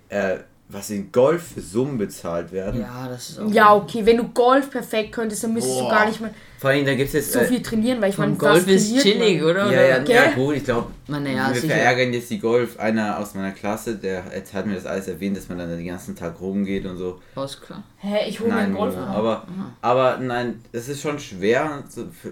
Äh, 0.08 0.38
was 0.68 0.88
in 0.90 1.12
Golf 1.12 1.52
für 1.54 1.60
Summen 1.60 1.98
bezahlt 1.98 2.50
werden. 2.50 2.80
ja, 2.80 3.06
das 3.08 3.30
ist 3.30 3.38
auch. 3.38 3.50
Ja, 3.50 3.74
okay, 3.74 4.04
wenn 4.04 4.16
du 4.16 4.28
Golf 4.28 4.70
perfekt 4.70 5.12
könntest, 5.12 5.44
dann 5.44 5.52
müsstest 5.52 5.78
Boah. 5.78 5.84
du 5.84 5.94
gar 5.94 6.06
nicht 6.06 6.20
mehr 6.20 6.30
Vor 6.58 6.70
allem, 6.70 6.86
da 6.86 6.94
gibt 6.94 7.08
es 7.08 7.12
jetzt... 7.12 7.32
so 7.32 7.40
äh, 7.40 7.44
viel 7.44 7.62
trainieren, 7.62 8.00
weil 8.00 8.10
ich 8.10 8.18
meine, 8.18 8.34
Golf 8.34 8.66
ist 8.66 8.98
chillig, 9.02 9.42
man? 9.42 9.50
oder? 9.50 9.70
ja, 9.70 9.82
ja, 9.82 10.00
oder? 10.02 10.10
ja, 10.10 10.30
gut, 10.32 10.56
ich 10.56 10.64
glaube, 10.64 10.90
Man, 11.06 11.26
ja, 11.26 11.48
wir 11.52 11.60
sicher. 11.60 11.74
verärgern 11.74 12.14
jetzt 12.14 12.30
die 12.30 12.38
Golf. 12.38 12.78
Einer 12.78 13.18
aus 13.18 13.34
meiner 13.34 13.52
Klasse, 13.52 13.96
der 13.96 14.24
jetzt 14.34 14.54
hat 14.54 14.66
mir 14.66 14.74
das 14.74 14.86
alles 14.86 15.06
erwähnt, 15.06 15.36
dass 15.36 15.48
man 15.50 15.58
dann 15.58 15.68
den 15.68 15.86
ganzen 15.86 16.16
Tag 16.16 16.40
rumgeht 16.40 16.86
und 16.86 16.96
so. 16.96 17.20
Alles 17.34 17.60
klar. 17.60 17.82
Hä, 17.98 18.28
ich 18.28 18.40
hole 18.40 18.48
mir 18.48 18.56
Nein, 18.56 18.64
einen 18.66 18.74
Golf. 18.74 18.94
Momo, 18.96 19.06
aber, 19.06 19.46
aber 19.82 20.16
nein, 20.18 20.62
es 20.72 20.88
ist 20.88 21.02
schon 21.02 21.18
schwer, 21.18 21.84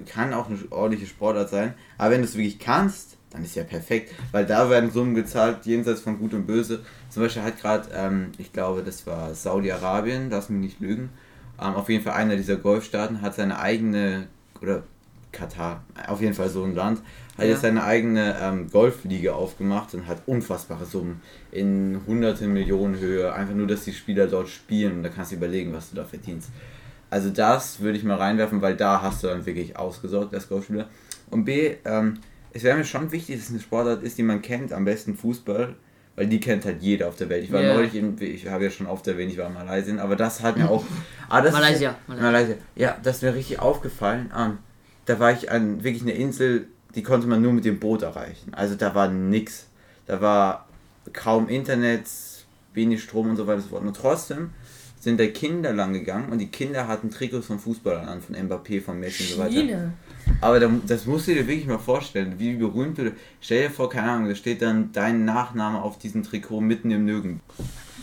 kann 0.06 0.32
auch 0.32 0.46
eine 0.48 0.58
ordentliche 0.70 1.06
Sportart 1.06 1.50
sein, 1.50 1.74
aber 1.98 2.12
wenn 2.12 2.22
du 2.22 2.26
es 2.26 2.34
wirklich 2.34 2.58
kannst, 2.58 3.18
dann 3.32 3.42
ist 3.44 3.54
ja 3.56 3.64
perfekt, 3.64 4.12
weil 4.30 4.44
da 4.46 4.68
werden 4.68 4.90
Summen 4.90 5.14
gezahlt, 5.14 5.64
jenseits 5.64 6.00
von 6.00 6.18
Gut 6.18 6.34
und 6.34 6.46
Böse. 6.46 6.80
Zum 7.08 7.22
Beispiel 7.22 7.42
hat 7.42 7.58
gerade, 7.60 7.88
ähm, 7.94 8.32
ich 8.38 8.52
glaube, 8.52 8.82
das 8.82 9.06
war 9.06 9.34
Saudi-Arabien, 9.34 10.28
lass 10.30 10.48
mich 10.50 10.60
nicht 10.60 10.80
lügen, 10.80 11.10
ähm, 11.60 11.74
auf 11.74 11.88
jeden 11.88 12.04
Fall 12.04 12.14
einer 12.14 12.36
dieser 12.36 12.56
Golfstaaten 12.56 13.22
hat 13.22 13.34
seine 13.34 13.58
eigene, 13.58 14.26
oder 14.60 14.82
Katar, 15.32 15.82
auf 16.08 16.20
jeden 16.20 16.34
Fall 16.34 16.50
so 16.50 16.62
ein 16.64 16.74
Land, 16.74 17.00
hat 17.38 17.44
Ja. 17.46 17.52
jetzt 17.52 17.62
seine 17.62 17.84
eigene 17.84 18.36
ähm, 18.38 18.70
Golfliga 18.70 19.32
aufgemacht 19.32 19.94
und 19.94 20.06
hat 20.06 20.22
unfassbare 20.26 20.84
Summen 20.84 21.22
in 21.50 22.00
hunderte 22.06 22.46
Millionen 22.46 22.98
Höhe, 22.98 23.32
einfach 23.32 23.54
nur, 23.54 23.66
dass 23.66 23.84
die 23.84 23.94
Spieler 23.94 24.26
dort 24.26 24.50
spielen 24.50 24.98
und 24.98 25.02
da 25.04 25.08
kannst 25.08 25.32
du 25.32 25.36
überlegen, 25.36 25.72
was 25.72 25.88
du 25.88 25.96
da 25.96 26.04
verdienst. 26.04 26.50
Also 27.08 27.30
das 27.30 27.80
würde 27.80 27.96
ich 27.96 28.04
mal 28.04 28.16
reinwerfen, 28.18 28.60
weil 28.60 28.76
da 28.76 29.00
hast 29.00 29.22
du 29.22 29.28
dann 29.28 29.46
wirklich 29.46 29.76
ausgesorgt 29.78 30.34
als 30.34 30.48
Golfspieler. 30.48 30.88
Und 31.30 31.44
B, 31.46 31.76
ähm, 31.86 32.18
es 32.52 32.62
wäre 32.62 32.76
mir 32.76 32.84
schon 32.84 33.12
wichtig, 33.12 33.36
dass 33.36 33.44
es 33.46 33.50
eine 33.50 33.60
Sportart 33.60 34.02
ist, 34.02 34.18
die 34.18 34.22
man 34.22 34.42
kennt, 34.42 34.72
am 34.72 34.84
besten 34.84 35.16
Fußball, 35.16 35.74
weil 36.16 36.26
die 36.26 36.40
kennt 36.40 36.64
halt 36.64 36.82
jeder 36.82 37.08
auf 37.08 37.16
der 37.16 37.28
Welt. 37.28 37.44
Ich 37.44 37.52
war 37.52 37.62
Ja. 37.62 37.74
neulich 37.74 37.94
in, 37.94 38.16
ich 38.20 38.46
habe 38.48 38.64
ja 38.64 38.70
schon 38.70 38.86
oft 38.86 39.06
erwähnt, 39.08 39.32
ich 39.32 39.38
war 39.38 39.46
in 39.48 39.54
Malaysia, 39.54 39.96
aber 40.02 40.16
das 40.16 40.42
hat 40.42 40.56
mir 40.56 40.70
auch... 40.70 40.84
Ah, 41.28 41.40
das 41.40 41.52
Malaysia, 41.54 41.90
Ist, 41.92 42.08
Malaysia. 42.08 42.30
Malaysia. 42.30 42.54
Ja, 42.76 42.96
das 43.02 43.16
ist 43.16 43.22
mir 43.22 43.34
richtig 43.34 43.58
aufgefallen. 43.58 44.30
Ähm, 44.38 44.58
da 45.06 45.18
war 45.18 45.32
ich 45.32 45.50
an 45.50 45.82
wirklich 45.82 46.02
eine 46.02 46.12
Insel, 46.12 46.66
die 46.94 47.02
konnte 47.02 47.26
man 47.26 47.40
nur 47.40 47.54
mit 47.54 47.64
dem 47.64 47.80
Boot 47.80 48.02
erreichen. 48.02 48.52
Also 48.52 48.74
da 48.74 48.94
war 48.94 49.08
nix. 49.08 49.66
Da 50.06 50.20
war 50.20 50.68
kaum 51.14 51.48
Internet, 51.48 52.04
wenig 52.74 53.02
Strom 53.02 53.30
und 53.30 53.36
so 53.36 53.46
weiter 53.46 53.56
und 53.56 53.62
so 53.62 53.68
fort. 53.70 53.82
Und 53.82 53.96
trotzdem 53.96 54.50
sind 55.00 55.18
da 55.18 55.26
Kinder 55.26 55.72
lang 55.72 55.94
gegangen 55.94 56.30
und 56.30 56.38
die 56.38 56.48
Kinder 56.48 56.86
hatten 56.86 57.10
Trikots 57.10 57.46
von 57.46 57.58
Fußballern 57.58 58.06
an, 58.06 58.20
von 58.20 58.36
Mbappé, 58.36 58.82
von 58.82 59.00
Messi 59.00 59.22
und 59.24 59.28
so 59.30 59.38
weiter. 59.38 59.92
Aber 60.42 60.58
da, 60.58 60.68
das 60.86 61.06
musst 61.06 61.28
du 61.28 61.34
dir 61.34 61.46
wirklich 61.46 61.66
mal 61.66 61.78
vorstellen, 61.78 62.34
wie 62.36 62.54
berühmt 62.54 62.98
du. 62.98 63.12
Stell 63.40 63.68
dir 63.68 63.70
vor, 63.70 63.88
keine 63.88 64.10
Ahnung, 64.10 64.28
da 64.28 64.34
steht 64.34 64.60
dann 64.60 64.90
dein 64.92 65.24
Nachname 65.24 65.80
auf 65.80 65.98
diesem 65.98 66.24
Trikot 66.24 66.60
mitten 66.60 66.90
im 66.90 67.04
Nirgend. 67.04 67.40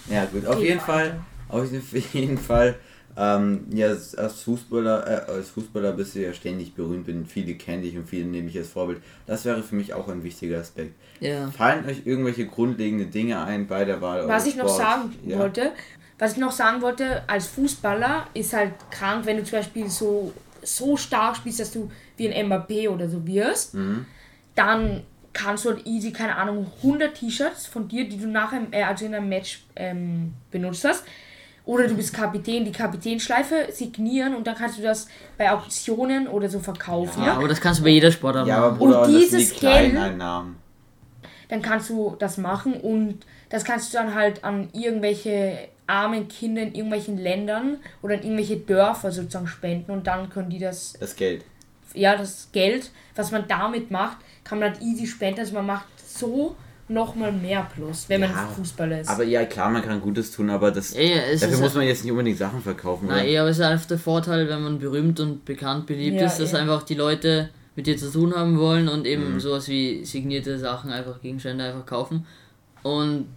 Ja, 0.10 0.26
gut, 0.26 0.46
auf 0.48 0.62
jeden. 0.62 0.80
Fall, 0.80 1.20
auf 1.50 1.68
jeden 2.14 2.38
Fall, 2.38 2.76
ähm, 3.18 3.66
ja, 3.74 3.88
als 3.90 4.42
Fußballer, 4.44 5.28
äh, 5.28 5.32
als 5.32 5.50
Fußballer 5.50 5.92
bist 5.92 6.16
du 6.16 6.22
ja 6.22 6.32
ständig 6.32 6.74
berühmt, 6.76 7.08
bin 7.08 7.26
viele 7.26 7.56
kennen 7.56 7.82
dich 7.82 7.98
und 7.98 8.08
viele 8.08 8.26
nehmen 8.26 8.48
dich 8.48 8.58
als 8.58 8.70
Vorbild. 8.70 9.02
Das 9.28 9.44
wäre 9.44 9.62
für 9.62 9.76
mich 9.76 9.94
auch 9.94 10.08
ein 10.08 10.24
wichtiger 10.24 10.60
Aspekt. 10.60 10.94
Ja. 11.20 11.52
Fallen 11.52 11.86
euch 11.86 12.06
irgendwelche 12.06 12.46
grundlegende 12.46 13.08
Dinge 13.08 13.44
ein 13.44 13.68
bei 13.68 13.84
der 13.84 14.00
Wahl? 14.02 14.26
Was 14.30 14.48
ich 14.48 14.56
noch 14.56 14.70
sagen 14.70 15.14
ja. 15.26 15.38
wollte, 15.40 15.74
was 16.18 16.34
ich 16.34 16.38
noch 16.38 16.54
sagen 16.54 16.82
wollte, 16.82 17.24
als 17.28 17.48
Fußballer 17.48 18.28
ist 18.34 18.54
halt 18.54 18.74
krank, 18.92 19.26
wenn 19.26 19.38
du 19.38 19.44
zum 19.44 19.60
Beispiel 19.60 19.90
so, 19.90 20.34
so 20.64 20.98
stark 20.98 21.36
spielst, 21.38 21.60
dass 21.60 21.72
du 21.72 21.90
wie 22.18 22.32
ein 22.34 22.48
Mbappé 22.48 22.90
oder 22.90 23.10
so 23.10 23.26
wirst, 23.26 23.74
Mhm. 23.74 24.06
dann 24.56 25.04
kannst 25.34 25.66
du 25.66 25.70
halt 25.70 25.86
easy, 25.86 26.12
keine 26.12 26.36
Ahnung, 26.36 26.68
100 26.82 27.14
T-Shirts 27.16 27.68
von 27.68 27.88
dir, 27.88 28.08
die 28.10 28.18
du 28.18 28.28
nachher 28.28 28.62
äh, 28.72 28.84
also 28.84 29.06
in 29.06 29.14
einem 29.16 29.30
Match 29.30 29.64
ähm, 29.76 30.34
benutzt 30.52 30.84
hast. 30.86 31.04
Oder 31.66 31.88
du 31.88 31.94
bist 31.96 32.14
Kapitän, 32.16 32.66
die 32.66 32.72
Kapitänschleife 32.72 33.68
signieren 33.72 34.34
und 34.36 34.48
dann 34.48 34.56
kannst 34.56 34.80
du 34.80 34.82
das 34.82 35.08
bei 35.38 35.52
Auktionen 35.52 36.28
oder 36.28 36.50
so 36.50 36.60
verkaufen. 36.60 37.24
Ja, 37.24 37.34
aber 37.36 37.48
das 37.48 37.62
kannst 37.62 37.80
du 37.82 37.84
bei 37.84 37.92
jeder 37.92 38.12
Sportart 38.12 38.48
Ja, 38.48 38.58
aber 38.58 38.68
machen. 38.72 38.78
Bruder, 38.80 39.02
Und 39.04 39.08
dieses 39.16 39.60
Geld- 39.60 39.96
Einnahmen. 39.96 40.56
dann 41.48 41.62
kannst 41.62 41.90
du 41.92 42.16
das 42.18 42.38
machen 42.38 42.74
und 42.74 43.20
das 43.50 43.64
kannst 43.64 43.94
du 43.94 43.98
dann 43.98 44.16
halt 44.16 44.44
an 44.44 44.70
irgendwelche 44.74 45.60
armen 45.90 46.28
Kinder 46.28 46.62
in 46.62 46.74
irgendwelchen 46.76 47.18
Ländern 47.18 47.78
oder 48.02 48.16
in 48.16 48.22
irgendwelche 48.24 48.58
Dörfer 48.58 49.12
sozusagen 49.12 49.48
spenden 49.48 49.92
und 49.92 50.08
dann 50.08 50.30
können 50.30 50.50
die 50.50 50.60
das, 50.60 50.94
Das 51.00 51.16
Geld. 51.16 51.44
ja, 51.94 52.16
das 52.16 52.50
Geld, 52.52 52.92
was 53.16 53.32
man 53.32 53.48
damit 53.48 53.92
macht, 53.92 54.18
kann 54.44 54.60
man 54.60 54.72
halt 54.72 54.82
easy 54.82 55.06
spenden. 55.08 55.40
Also 55.42 55.54
man 55.54 55.66
macht 55.66 55.86
so 56.06 56.56
nochmal 56.88 57.32
mehr 57.32 57.68
plus, 57.74 58.08
wenn 58.10 58.22
man 58.22 58.32
Ja, 58.32 58.48
Fußballer 58.48 59.02
ist. 59.02 59.10
Aber 59.10 59.24
ja, 59.24 59.46
klar, 59.46 59.70
man 59.70 59.82
kann 59.84 60.02
Gutes 60.02 60.32
tun, 60.32 60.50
aber 60.50 60.72
das, 60.72 60.94
Ja, 60.96 61.02
ja, 61.02 61.16
dafür 61.34 61.50
ist 61.50 61.60
muss 61.60 61.76
man 61.76 61.86
jetzt 61.86 62.04
nicht 62.04 62.12
unbedingt 62.12 62.38
Sachen 62.38 62.62
verkaufen. 62.62 63.06
Na, 63.08 63.16
oder? 63.16 63.26
eh, 63.26 63.38
aber 63.38 63.50
es 63.50 63.60
ist 63.60 63.66
einfach 63.66 63.86
der 63.88 64.00
Vorteil, 64.00 64.48
wenn 64.50 64.62
man 64.64 64.80
berühmt 64.80 65.20
und 65.20 65.46
bekannt 65.46 65.86
beliebt 65.86 66.20
Ja, 66.20 66.28
ist, 66.28 66.40
dass 66.40 66.54
einfach 66.56 66.84
die 66.84 66.96
Leute 66.96 67.50
mit 67.76 67.86
dir 67.88 67.96
zu 67.98 68.12
tun 68.12 68.34
haben 68.36 68.58
wollen 68.60 68.90
und 68.90 69.06
eben 69.06 69.36
Mhm. 69.36 69.40
sowas 69.40 69.68
wie 69.68 70.04
signierte 70.04 70.58
Sachen, 70.60 70.92
einfach 70.92 71.22
Gegenstände 71.22 71.64
einfach 71.64 71.86
kaufen. 71.86 72.26
Und 72.84 73.28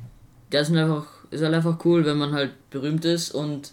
das 0.51 0.69
ist 0.71 0.77
einfach, 0.77 1.07
ist 1.33 1.43
halt 1.43 1.55
einfach 1.55 1.85
cool, 1.85 2.05
wenn 2.05 2.19
man 2.19 2.33
halt 2.33 2.53
berühmt 2.71 3.05
ist 3.05 3.33
und 3.33 3.73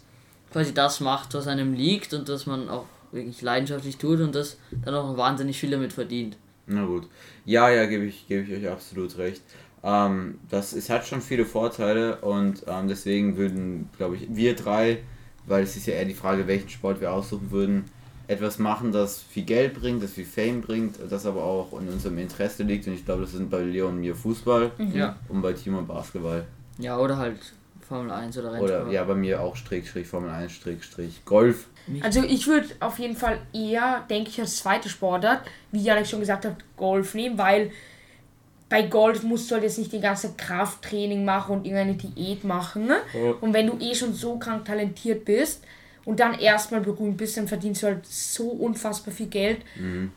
quasi 0.52 0.74
das 0.74 1.00
macht, 1.00 1.34
was 1.34 1.48
einem 1.48 1.74
liegt 1.74 2.14
und 2.14 2.28
dass 2.30 2.46
man 2.46 2.70
auch 2.70 2.86
wirklich 3.12 3.42
leidenschaftlich 3.42 3.98
tut 3.98 4.20
und 4.22 4.34
das 4.36 4.58
dann 4.84 4.96
auch 4.96 5.18
wahnsinnig 5.18 5.60
viel 5.60 5.72
damit 5.72 5.94
verdient. 5.94 6.38
Na 6.68 6.86
gut. 6.86 7.08
Ja, 7.46 7.70
ja, 7.70 7.86
gebe 7.86 8.06
ich, 8.06 8.28
gebe 8.28 8.44
ich 8.52 8.60
euch 8.64 8.72
absolut 8.72 9.18
recht. 9.18 9.42
Ähm, 9.84 10.40
das 10.50 10.74
es 10.74 10.90
hat 10.90 11.06
schon 11.08 11.22
viele 11.22 11.46
Vorteile 11.46 12.18
und 12.18 12.64
ähm, 12.68 12.88
deswegen 12.88 13.38
würden, 13.38 13.90
glaube 13.98 14.16
ich, 14.18 14.28
wir 14.30 14.56
drei, 14.56 15.00
weil 15.48 15.64
es 15.64 15.76
ist 15.76 15.88
ja 15.88 15.94
eher 15.96 16.06
die 16.06 16.14
Frage, 16.14 16.48
welchen 16.48 16.70
Sport 16.70 17.02
wir 17.02 17.12
aussuchen 17.14 17.50
würden, 17.52 17.86
etwas 18.28 18.60
machen, 18.60 18.92
das 18.92 19.22
viel 19.24 19.44
Geld 19.44 19.74
bringt, 19.74 20.04
das 20.04 20.12
viel 20.12 20.26
Fame 20.26 20.62
bringt, 20.62 21.00
das 21.10 21.26
aber 21.26 21.44
auch 21.44 21.72
in 21.80 21.88
unserem 21.88 22.20
Interesse 22.20 22.62
liegt. 22.64 22.86
Und 22.88 22.94
ich 22.94 23.04
glaube, 23.06 23.22
das 23.24 23.32
sind 23.32 23.50
bei 23.50 23.62
Leon 23.62 23.96
und 23.96 24.00
mir 24.02 24.16
Fußball 24.16 24.72
Ja. 24.94 25.16
und 25.30 25.42
bei 25.42 25.54
Timo 25.54 25.82
Basketball. 25.82 26.46
Ja, 26.80 26.98
oder 26.98 27.18
halt 27.18 27.38
Formel 27.88 28.12
1 28.12 28.38
oder 28.38 28.54
Rennsport. 28.54 28.82
Oder 28.84 28.92
ja, 28.92 29.04
bei 29.04 29.16
mir 29.16 29.42
auch 29.42 29.56
Strich, 29.56 29.90
Strich, 29.90 30.08
Formel 30.08 30.30
1, 30.30 30.52
Strich, 30.52 30.84
Strich, 30.84 31.26
Golf. 31.26 31.68
Also 32.02 32.24
ich 32.24 32.46
würde 32.48 32.68
auf 32.80 33.00
jeden 33.00 33.16
Fall 33.16 33.40
eher, 33.54 34.06
denke 34.10 34.30
ich, 34.30 34.40
als 34.40 34.58
zweite 34.58 34.90
Sportart, 34.90 35.42
wie 35.72 35.82
Janik 35.82 36.08
schon 36.08 36.20
gesagt 36.20 36.46
hat, 36.46 36.56
Golf 36.78 37.16
nehmen, 37.16 37.38
weil 37.38 37.72
bei 38.70 38.84
Golf 38.84 39.24
musst 39.24 39.50
du 39.50 39.56
halt 39.56 39.64
jetzt 39.64 39.80
nicht 39.80 39.92
die 39.92 40.00
ganze 40.00 40.34
Krafttraining 40.38 41.26
machen 41.26 41.58
und 41.58 41.66
irgendeine 41.66 41.96
Diät 41.96 42.44
machen. 42.44 42.86
Ne? 42.86 42.98
Ja. 43.14 43.32
Und 43.42 43.54
wenn 43.54 43.66
du 43.66 43.78
eh 43.80 43.96
schon 43.96 44.14
so 44.14 44.38
krank 44.38 44.66
talentiert 44.66 45.26
bist 45.26 45.64
und 46.06 46.20
dann 46.20 46.38
erstmal 46.38 46.82
berühmt 46.82 47.18
bist, 47.18 47.38
dann 47.38 47.48
verdienst 47.48 47.82
du 47.82 47.88
halt 47.88 48.06
so 48.06 48.50
unfassbar 48.50 49.12
viel 49.12 49.28
Geld. 49.28 49.62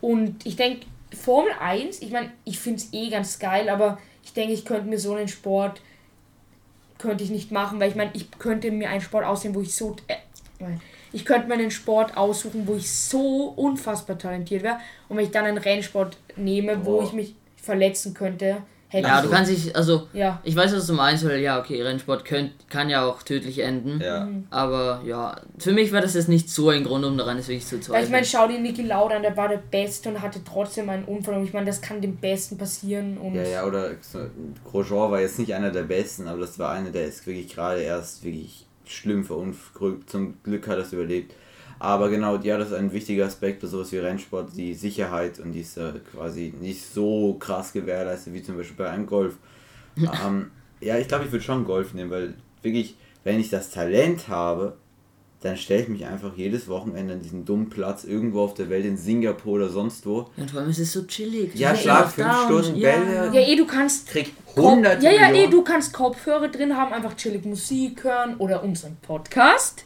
Und 0.03 0.45
ich 0.45 0.57
denke, 0.57 0.85
Formel 1.19 1.53
1, 1.59 2.03
ich 2.03 2.11
meine, 2.11 2.33
ich 2.45 2.59
finde 2.59 2.81
es 2.81 2.93
eh 2.93 3.09
ganz 3.09 3.39
geil, 3.39 3.71
aber 3.71 3.99
ich 4.23 4.35
denke, 4.35 4.53
ich 4.53 4.67
könnte 4.67 4.89
mir 4.89 4.99
so 4.99 5.15
einen 5.15 5.29
Sport 5.29 5.81
könnte 7.03 7.23
ich 7.25 7.31
nicht 7.31 7.53
machen, 7.53 7.79
weil 7.81 7.91
ich 7.91 7.97
meine, 7.97 8.11
ich 8.15 8.31
könnte 8.39 8.71
mir 8.71 8.89
einen 8.89 9.01
Sport 9.03 9.25
ausnehmen, 9.27 9.55
wo 9.57 9.61
ich 9.61 9.75
so 9.75 9.97
äh, 10.09 10.15
ich 11.13 11.25
könnte 11.27 11.47
mir 11.49 11.55
einen 11.55 11.71
Sport 11.71 12.17
aussuchen, 12.17 12.67
wo 12.67 12.75
ich 12.77 12.91
so 12.91 13.49
unfassbar 13.57 14.17
talentiert 14.17 14.63
wäre 14.63 14.79
und 15.09 15.17
wenn 15.19 15.25
ich 15.27 15.31
dann 15.31 15.45
einen 15.45 15.59
Rennsport 15.59 16.17
nehme, 16.37 16.87
wo 16.87 17.01
Oh. 17.01 17.03
ich 17.03 17.13
mich 17.13 17.35
verletzen 17.57 18.15
könnte, 18.15 18.63
hätte 18.93 19.09
Ja, 19.09 19.19
ich 19.19 19.25
du 19.25 19.31
kannst 19.31 19.51
dich, 19.51 19.75
also 19.75 20.09
ja, 20.13 20.41
Ich 20.45 20.55
weiß, 20.55 20.75
was 20.75 20.87
du 20.87 20.93
meinst, 20.93 21.25
weil 21.25 21.41
ja, 21.41 21.59
okay, 21.59 21.83
Rennsport 21.83 22.25
könnt, 22.25 22.53
kann 22.69 22.91
ja 22.91 23.05
auch 23.05 23.23
tödlich 23.23 23.59
enden. 23.61 24.01
Ja. 24.01 24.27
Mhm. 24.27 24.47
Aber 24.51 25.03
ja, 25.05 25.41
für 25.59 25.73
mich 25.73 25.93
war 25.93 26.01
das 26.01 26.15
jetzt 26.15 26.29
nicht 26.29 26.51
so 26.51 26.69
ein 26.69 26.85
Grund, 26.85 27.05
um 27.05 27.17
daran 27.17 27.39
es 27.39 27.49
wirklich 27.49 27.67
zu 27.67 27.77
weil 27.77 27.81
ich 27.81 27.87
zweifeln. 27.87 28.11
meine, 28.13 28.25
schau 28.27 28.49
dir 28.49 28.61
Niki 28.61 28.83
Lauda 28.83 29.17
an, 29.17 29.23
der 29.23 29.37
war 29.37 29.49
der 29.49 29.63
Beste 29.71 30.11
und 30.11 30.21
hatte 30.21 30.41
trotzdem 30.45 30.89
einen 30.91 31.05
Unfall 31.05 31.35
und 31.35 31.45
ich 31.45 31.53
meine, 31.53 31.67
das 31.67 31.81
kann 31.81 32.01
dem 32.01 32.17
Besten 32.17 32.59
passieren 32.59 33.19
und 33.19 33.35
Ja, 33.35 33.43
ja, 33.43 33.65
oder 33.65 33.93
so, 34.01 34.21
Grosjean 34.65 35.11
war 35.11 35.21
jetzt 35.21 35.39
nicht 35.39 35.55
einer 35.55 35.71
der 35.71 35.83
besten, 35.83 36.29
aber 36.29 36.41
das 36.41 36.59
war 36.59 36.71
einer, 36.71 36.91
der 36.91 37.07
ist 37.07 37.27
wirklich 37.27 37.55
gerade 37.55 37.81
erst 37.81 38.25
wirklich 38.25 38.67
schlimm 38.85 39.25
verunglückt. 39.25 40.11
Zum 40.11 40.35
Glück 40.43 40.69
hat 40.69 40.77
er 40.77 40.83
es 40.83 40.93
überlebt. 40.93 41.35
Aber 41.83 42.11
genau, 42.11 42.37
ja, 42.37 42.59
das 42.59 42.69
ist 42.69 42.75
ein 42.75 42.93
wichtiger 42.93 43.27
Aspekt 43.27 43.61
bei 43.61 43.67
sowas 43.67 43.91
wie 43.91 43.99
Rennsport, 43.99 44.57
die 44.57 44.73
Sicherheit 44.73 45.41
und 45.41 45.51
die 45.51 45.63
ist 45.63 45.77
äh, 45.77 45.95
quasi 46.13 46.55
nicht 46.61 46.81
so 46.81 47.35
krass 47.41 47.73
gewährleistet 47.73 48.33
wie 48.33 48.41
zum 48.41 48.57
Beispiel 48.57 48.77
bei 48.77 48.89
einem 48.89 49.05
Golf. 49.05 49.35
ähm, 49.97 50.53
ja, 50.81 50.97
ich 50.99 51.09
glaube, 51.09 51.25
ich 51.25 51.33
würde 51.33 51.45
schon 51.45 51.65
Golf 51.65 51.93
nehmen, 51.93 52.13
weil 52.13 52.35
wirklich, 52.63 52.95
wenn 53.25 53.41
ich 53.41 53.51
das 53.51 53.71
Talent 53.71 54.29
habe, 54.29 54.77
dann 55.41 55.57
stelle 55.57 55.83
ich 55.83 55.89
mich 55.89 56.07
einfach 56.07 56.37
jedes 56.37 56.69
Wochenende 56.69 57.15
an 57.15 57.21
diesen 57.21 57.45
dummen 57.45 57.69
Platz 57.69 58.05
irgendwo 58.05 58.43
auf 58.43 58.55
der 58.55 58.71
Welt, 58.71 58.85
in 58.85 58.97
Singapur 58.97 59.55
oder 59.55 59.69
sonst 59.69 60.07
wo. 60.07 60.31
Ja, 60.37 60.47
vor 60.47 60.61
allem 60.61 60.71
ist 60.71 60.79
es 60.79 60.93
so 60.93 61.03
chillig. 61.03 61.53
Ja, 61.57 61.73
bist 61.73 61.83
schlag 61.83 62.13
fünf 62.13 62.45
Stunden 62.45 62.77
ja. 62.77 62.93
Bälle. 62.93 63.31
ja, 63.35 63.41
eh, 63.41 63.57
du 63.57 63.67
kannst 63.67 64.07
Krieg 64.07 64.33
Kop- 64.55 64.67
100 64.67 65.03
ja, 65.03 65.11
ja, 65.11 65.33
eh, 65.33 65.49
du 65.49 65.65
kannst 65.65 65.93
Kopfhörer 65.93 66.47
drin 66.47 66.77
haben, 66.77 66.93
einfach 66.93 67.17
chillig 67.17 67.45
Musik 67.45 68.05
hören 68.05 68.37
oder 68.37 68.63
unseren 68.63 68.97
Podcast 69.03 69.85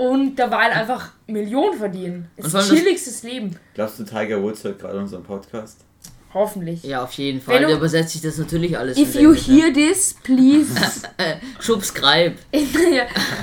und 0.00 0.36
dabei 0.36 0.58
einfach 0.72 1.10
Millionen 1.26 1.78
verdienen. 1.78 2.28
Das 2.36 2.52
das- 2.52 2.68
chilligstes 2.70 3.22
Leben. 3.22 3.56
Glaubst 3.74 3.98
du, 3.98 4.04
Tiger 4.04 4.42
Woods 4.42 4.64
hört 4.64 4.78
gerade 4.78 4.98
unseren 4.98 5.22
Podcast? 5.22 5.84
Hoffentlich. 6.32 6.84
Ja, 6.84 7.02
auf 7.02 7.12
jeden 7.14 7.40
Fall. 7.40 7.60
du- 7.60 7.66
Der 7.66 7.76
übersetzt 7.76 8.12
sich 8.12 8.22
das 8.22 8.38
natürlich 8.38 8.78
alles. 8.78 8.96
If 8.96 9.14
you 9.16 9.32
Englisch, 9.32 9.48
hear 9.48 9.72
this, 9.72 10.14
please. 10.22 10.68
Subscribe. 11.58 12.34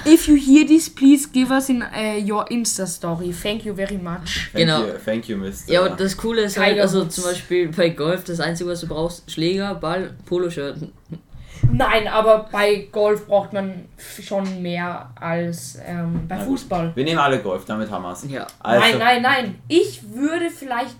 If 0.05 0.27
you 0.27 0.35
hear 0.37 0.65
this, 0.65 0.89
please 0.89 1.27
give 1.31 1.51
us 1.51 1.67
in 1.69 1.81
uh, 1.83 2.17
your 2.25 2.49
Insta 2.49 2.87
story. 2.87 3.33
Thank 3.33 3.65
you 3.65 3.73
very 3.75 3.97
much. 3.97 4.49
Thank 4.53 4.65
Genau. 4.65 4.85
You, 4.85 4.93
thank 5.03 5.27
you, 5.27 5.37
Mr. 5.37 5.53
Ja, 5.67 5.85
und 5.85 5.99
das 5.99 6.15
Coole 6.15 6.43
ist 6.43 6.57
halt, 6.57 6.69
Tiger 6.71 6.83
also 6.83 7.01
Woods. 7.01 7.15
zum 7.15 7.23
Beispiel 7.25 7.67
bei 7.75 7.89
Golf, 7.89 8.23
das 8.23 8.39
Einzige, 8.39 8.69
was 8.69 8.79
du 8.81 8.87
brauchst, 8.87 9.29
Schläger, 9.29 9.75
Ball, 9.75 10.11
Poloshirt. 10.25 10.77
Nein, 11.71 12.07
aber 12.07 12.47
bei 12.51 12.87
Golf 12.91 13.27
braucht 13.27 13.53
man 13.53 13.85
schon 13.97 14.61
mehr 14.61 15.11
als 15.15 15.77
ähm, 15.85 16.27
bei. 16.27 16.37
Fußball. 16.39 16.95
Wir 16.95 17.03
nehmen 17.03 17.19
alle 17.19 17.39
Golf, 17.39 17.65
damit 17.65 17.89
haben 17.91 18.03
wir 18.03 18.11
es. 18.11 18.29
Ja. 18.29 18.47
Also, 18.59 18.79
Nein, 18.81 18.97
nein, 18.99 19.21
nein. 19.21 19.55
Ich 19.67 20.01
würde 20.13 20.49
vielleicht. 20.49 20.95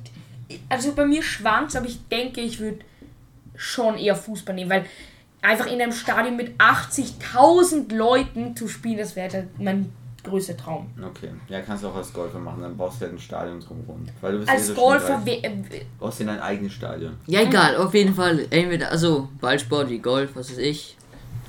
Also 0.70 0.94
bei 0.94 1.06
mir 1.06 1.22
schwankt 1.22 1.76
aber 1.76 1.88
ich 1.88 2.08
denke, 2.08 2.40
ich 2.40 2.60
würde 2.60 2.80
schon 3.56 3.98
eher 3.98 4.16
Fußball 4.16 4.56
nehmen, 4.56 4.70
weil 4.70 4.86
einfach 5.42 5.66
in 5.66 5.82
einem 5.82 5.92
Stadion 5.92 6.38
mit 6.38 6.58
80.000 6.58 7.94
Leuten 7.94 8.56
zu 8.56 8.68
spielen, 8.68 8.98
das 8.98 9.16
wäre 9.16 9.30
dann 9.30 9.50
mein 9.58 9.92
größter 10.28 10.56
Traum. 10.58 10.90
Okay, 11.02 11.30
ja, 11.50 11.62
kannst 11.62 11.84
du 11.84 11.88
auch 11.88 11.96
als 11.96 12.12
Golfer 12.14 12.40
machen, 12.40 12.62
dann 12.62 12.78
brauchst 12.78 13.00
du 13.02 13.06
halt 13.06 13.14
ein 13.16 13.20
Stadion 13.20 13.60
drumherum. 13.60 14.06
Weil 14.22 14.34
du 14.34 14.38
bist 14.40 14.50
Als 14.50 14.64
eh 14.64 14.66
so 14.66 14.74
Golfer 14.76 15.22
äh, 15.26 15.62
brauchst 16.00 16.20
du 16.20 16.26
dein 16.26 16.40
eigenes 16.40 16.74
Stadion. 16.74 17.14
Ja, 17.26 17.42
egal, 17.42 17.78
auf 17.78 17.94
jeden 17.94 18.14
Fall. 18.14 18.46
Entweder, 18.50 18.92
also 18.92 19.30
Ballsport 19.42 19.90
wie 19.90 20.00
Golf, 20.00 20.32
was 20.36 20.52
weiß 20.52 20.58
ich. 20.60 20.96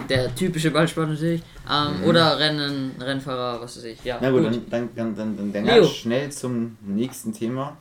Der 0.08 0.32
typische 0.34 0.70
Ballsport 0.70 1.08
natürlich. 1.08 1.42
Ähm, 1.68 2.04
Oder 2.04 2.38
Rennen, 2.38 2.94
Rennfahrer, 3.00 3.60
was 3.60 3.76
weiß 3.76 3.84
ich. 3.84 4.04
Ja, 4.04 4.16
Mhm. 4.16 4.20
Na 4.22 4.30
gut, 4.30 4.44
dann, 4.44 4.62
dann, 4.70 4.88
dann, 4.94 5.16
dann, 5.16 5.36
dann, 5.36 5.52
dann 5.52 5.66
ganz 5.66 5.88
schnell 5.88 6.30
zum 6.30 6.76
nächsten 6.82 7.32
Thema. 7.32 7.76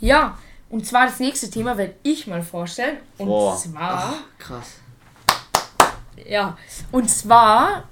ja, 0.00 0.36
und 0.70 0.84
zwar 0.84 1.06
das 1.06 1.20
nächste 1.20 1.48
Thema 1.48 1.78
werde 1.78 1.94
ich 2.02 2.26
mal 2.26 2.42
vorstellen. 2.42 2.96
Und 3.18 3.28
Boah. 3.28 3.56
zwar. 3.56 4.14
Krass. 4.38 4.78
Ja, 6.26 6.56
und 6.90 7.08
zwar 7.08 7.84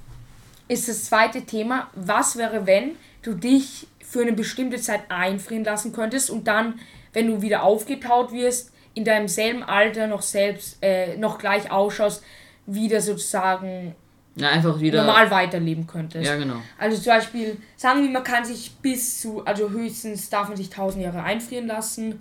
ist 0.73 0.89
das 0.89 1.05
zweite 1.05 1.43
Thema, 1.43 1.89
was 1.95 2.37
wäre, 2.37 2.67
wenn 2.67 2.93
du 3.23 3.35
dich 3.35 3.87
für 4.05 4.21
eine 4.23 4.33
bestimmte 4.33 4.79
Zeit 4.81 5.03
einfrieren 5.11 5.65
lassen 5.65 5.93
könntest 5.93 6.31
und 6.31 6.47
dann, 6.49 6.81
wenn 7.13 7.27
du 7.29 7.43
wieder 7.43 7.63
aufgetaut 7.63 8.33
wirst, 8.33 8.73
in 8.95 9.05
deinem 9.05 9.29
selben 9.29 9.63
Alter 9.63 10.07
noch 10.07 10.23
selbst, 10.23 10.79
äh, 10.83 11.17
noch 11.17 11.39
gleich 11.39 11.71
ausschaust, 11.71 12.23
wieder 12.67 13.01
sozusagen 13.01 13.95
Ja, 14.37 14.51
einfach 14.51 14.81
wieder. 14.81 15.05
normal 15.05 15.31
weiterleben 15.31 15.87
könntest. 15.87 16.27
Ja, 16.27 16.37
genau. 16.37 16.57
Also 16.79 16.97
zum 17.01 17.13
Beispiel, 17.15 17.57
sagen 17.77 18.03
wir, 18.03 18.11
man 18.11 18.23
kann 18.25 18.45
sich 18.45 18.73
bis 18.83 19.21
zu, 19.23 19.45
also 19.47 19.71
höchstens 19.71 20.29
darf 20.29 20.49
man 20.49 20.57
sich 20.57 20.69
1000 20.71 21.05
Jahre 21.05 21.23
einfrieren 21.23 21.67
lassen, 21.67 22.21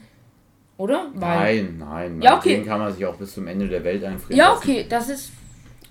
oder? 0.77 1.07
Weil, 1.13 1.63
Nein, 1.63 1.77
nein. 1.77 2.21
Ja, 2.21 2.37
okay. 2.37 2.63
kann 2.63 2.79
man 2.79 2.93
sich 2.93 3.05
auch 3.05 3.15
bis 3.15 3.33
zum 3.33 3.47
Ende 3.47 3.67
der 3.67 3.83
Welt 3.83 4.03
einfrieren 4.03 4.37
Ja, 4.37 4.49
lassen. 4.53 4.63
okay, 4.63 4.85
das 4.89 5.09
ist 5.09 5.31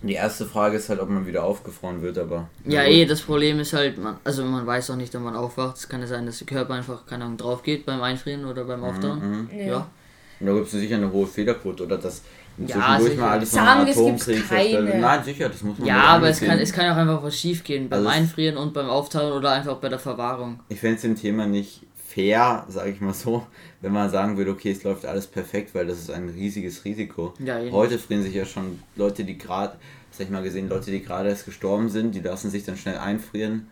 Die 0.02 0.14
erste 0.14 0.46
Frage 0.46 0.76
ist 0.78 0.88
halt, 0.88 0.98
ob 1.00 1.10
man 1.10 1.26
wieder 1.26 1.44
aufgefroren 1.44 2.00
wird, 2.00 2.16
aber. 2.16 2.48
Ja, 2.64 2.84
eh, 2.84 3.04
das 3.04 3.20
Problem 3.20 3.60
ist 3.60 3.74
halt, 3.74 3.98
man, 3.98 4.16
also 4.24 4.44
man 4.44 4.66
weiß 4.66 4.90
auch 4.90 4.96
nicht, 4.96 5.12
wenn 5.12 5.22
man 5.22 5.36
aufwacht. 5.36 5.76
Es 5.76 5.88
kann 5.88 6.00
ja 6.00 6.06
sein, 6.06 6.24
dass 6.24 6.38
der 6.38 6.46
Körper 6.46 6.72
einfach, 6.74 7.04
keine 7.04 7.24
Ahnung, 7.24 7.36
drauf 7.36 7.62
geht 7.62 7.84
beim 7.84 8.00
Einfrieren 8.02 8.46
oder 8.46 8.64
beim 8.64 8.82
Auftauen. 8.82 9.48
ja. 9.54 9.64
Ja. 9.66 9.86
Und 10.40 10.46
da 10.46 10.52
gibt 10.54 10.66
es 10.66 10.72
sicher 10.72 10.96
eine 10.96 11.12
hohe 11.12 11.26
Fehlerquote 11.26 11.82
oder 11.84 11.98
dass 11.98 12.22
Ja, 12.56 12.66
zwischendurch 12.66 13.10
sicher. 13.10 13.20
mal 13.20 13.30
alles 13.32 13.50
von 13.50 13.58
Sagen, 13.58 13.80
einem 13.80 13.88
es 13.90 13.96
gibt's 13.96 14.22
Atomkrieg 14.22 14.48
keine. 14.48 14.70
zerstört. 14.70 15.00
Nein, 15.00 15.24
sicher, 15.24 15.48
das 15.50 15.62
muss 15.62 15.78
man 15.78 15.86
Ja, 15.88 16.02
aber 16.04 16.28
es 16.30 16.40
kann, 16.40 16.58
es 16.58 16.72
kann 16.72 16.84
ja 16.86 16.92
auch 16.94 16.96
einfach 16.96 17.22
was 17.22 17.38
schief 17.38 17.62
gehen 17.62 17.90
beim 17.90 17.98
Also 17.98 18.08
Einfrieren 18.08 18.56
und 18.56 18.72
beim 18.72 18.88
Auftauen 18.88 19.32
oder 19.32 19.50
einfach 19.50 19.76
bei 19.76 19.90
der 19.90 19.98
Verwahrung. 19.98 20.60
Ich 20.70 20.80
fände 20.80 20.96
es 20.96 21.02
dem 21.02 21.14
Thema 21.14 21.46
nicht 21.46 21.82
fair, 22.14 22.64
sage 22.68 22.90
ich 22.90 23.00
mal 23.00 23.14
so, 23.14 23.46
wenn 23.80 23.92
man 23.92 24.10
sagen 24.10 24.36
würde, 24.36 24.50
okay, 24.50 24.72
es 24.72 24.82
läuft 24.82 25.06
alles 25.06 25.26
perfekt, 25.26 25.74
weil 25.74 25.86
das 25.86 25.98
ist 25.98 26.10
ein 26.10 26.28
riesiges 26.28 26.84
Risiko. 26.84 27.34
Ja. 27.38 27.60
Heute 27.70 27.98
frieren 27.98 28.22
sich 28.22 28.34
ja 28.34 28.44
schon 28.44 28.80
Leute, 28.96 29.24
die 29.24 29.38
gerade, 29.38 29.76
sag 30.10 30.26
ich 30.26 30.30
mal 30.30 30.42
gesehen, 30.42 30.68
Leute, 30.68 30.90
die 30.90 31.02
gerade 31.02 31.28
erst 31.28 31.44
gestorben 31.44 31.88
sind, 31.88 32.14
die 32.14 32.20
lassen 32.20 32.50
sich 32.50 32.64
dann 32.64 32.76
schnell 32.76 32.98
einfrieren 32.98 33.68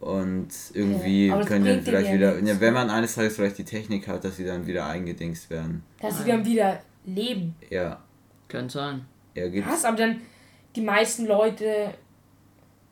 und 0.00 0.48
irgendwie 0.72 1.28
Ja, 1.28 1.42
können 1.44 1.64
dann 1.64 1.82
vielleicht 1.82 2.12
wieder, 2.12 2.38
ja, 2.38 2.60
wenn 2.60 2.74
man 2.74 2.90
eines 2.90 3.14
Tages 3.14 3.36
vielleicht 3.36 3.58
die 3.58 3.64
Technik 3.64 4.06
hat, 4.06 4.24
dass 4.24 4.36
sie 4.36 4.44
dann 4.44 4.66
wieder 4.66 4.86
eingedingst 4.86 5.50
werden. 5.50 5.82
dass 6.00 6.18
sie 6.18 6.28
dann 6.30 6.44
wieder 6.44 6.80
leben. 7.04 7.56
Ja. 7.70 8.02
Könnte 8.48 8.74
sein. 8.74 9.04
Ja, 9.34 9.48
gibt's. 9.48 9.70
Was? 9.70 9.84
Aber 9.84 9.96
dann 9.96 10.20
die 10.76 10.82
meisten 10.82 11.26
Leute, 11.26 11.94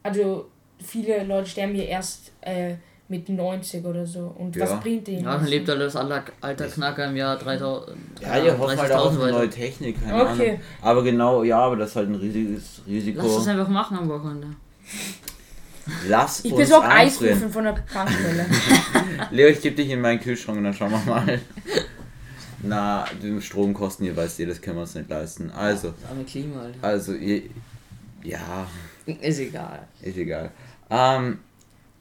also 0.02 0.48
viele 0.78 1.24
Leute 1.24 1.48
sterben 1.48 1.74
ja 1.76 1.84
erst 1.84 2.32
äh, 2.40 2.74
mit 3.12 3.28
90 3.28 3.84
oder 3.84 4.04
so. 4.04 4.34
Und 4.36 4.56
Ja. 4.56 4.64
was 4.68 4.80
bringt 4.80 5.06
denen? 5.06 5.24
Ja, 5.24 5.36
dann 5.36 5.46
lebt 5.46 5.68
halt 5.68 5.80
das 5.80 5.94
alter, 5.94 6.24
alter 6.40 6.66
Knacker 6.66 7.06
im 7.08 7.16
Jahr 7.16 7.36
3000. 7.38 7.96
Ja, 8.20 8.38
ihr 8.42 8.58
hofft 8.58 8.76
halt 8.76 8.90
auch 8.92 9.06
auf 9.06 9.12
30.000 9.14 9.22
eine 9.22 9.32
neue. 9.32 9.50
Technik, 9.50 10.02
keine 10.02 10.22
Okay. 10.22 10.48
Ahnung. 10.48 10.60
Aber 10.80 11.02
genau, 11.04 11.42
ja, 11.44 11.58
aber 11.60 11.76
das 11.76 11.90
ist 11.90 11.96
halt 11.96 12.08
ein 12.08 12.16
riesiges 12.16 12.82
Risiko. 12.86 13.22
Lass 13.22 13.36
das 13.36 13.48
einfach 13.48 13.68
machen 13.68 13.98
am 13.98 14.08
Wochenende. 14.08 14.48
Lass 16.08 16.44
Ich 16.44 16.52
uns 16.52 16.60
besorge. 16.62 16.88
Eiswürfel 16.88 17.48
von 17.48 17.64
der 17.64 17.86
Tankstelle. 17.86 18.46
Leo, 19.30 19.48
ich 19.48 19.60
gebe 19.60 19.76
dich 19.76 19.90
in 19.90 20.00
meinen 20.00 20.20
Kühlschrank 20.20 20.58
und 20.58 20.64
dann 20.64 20.74
schauen 20.74 20.90
wir 20.90 20.98
mal. 21.06 21.40
Na, 22.62 23.04
die 23.20 23.40
Stromkosten, 23.42 24.06
ihr 24.06 24.16
weißt 24.16 24.38
ihr, 24.38 24.46
das 24.46 24.60
können 24.60 24.76
wir 24.76 24.82
uns 24.82 24.94
nicht 24.94 25.10
leisten. 25.10 25.50
Also, 25.50 25.92
arme 26.08 26.22
Klima, 26.24 26.62
Alter. 26.62 26.78
also, 26.82 27.12
ihr, 27.14 27.42
ja, 28.22 28.66
Ist 29.04 29.40
egal. 29.40 29.80
ist 30.00 30.16
egal. 30.16 30.52
Ähm, 30.88 31.38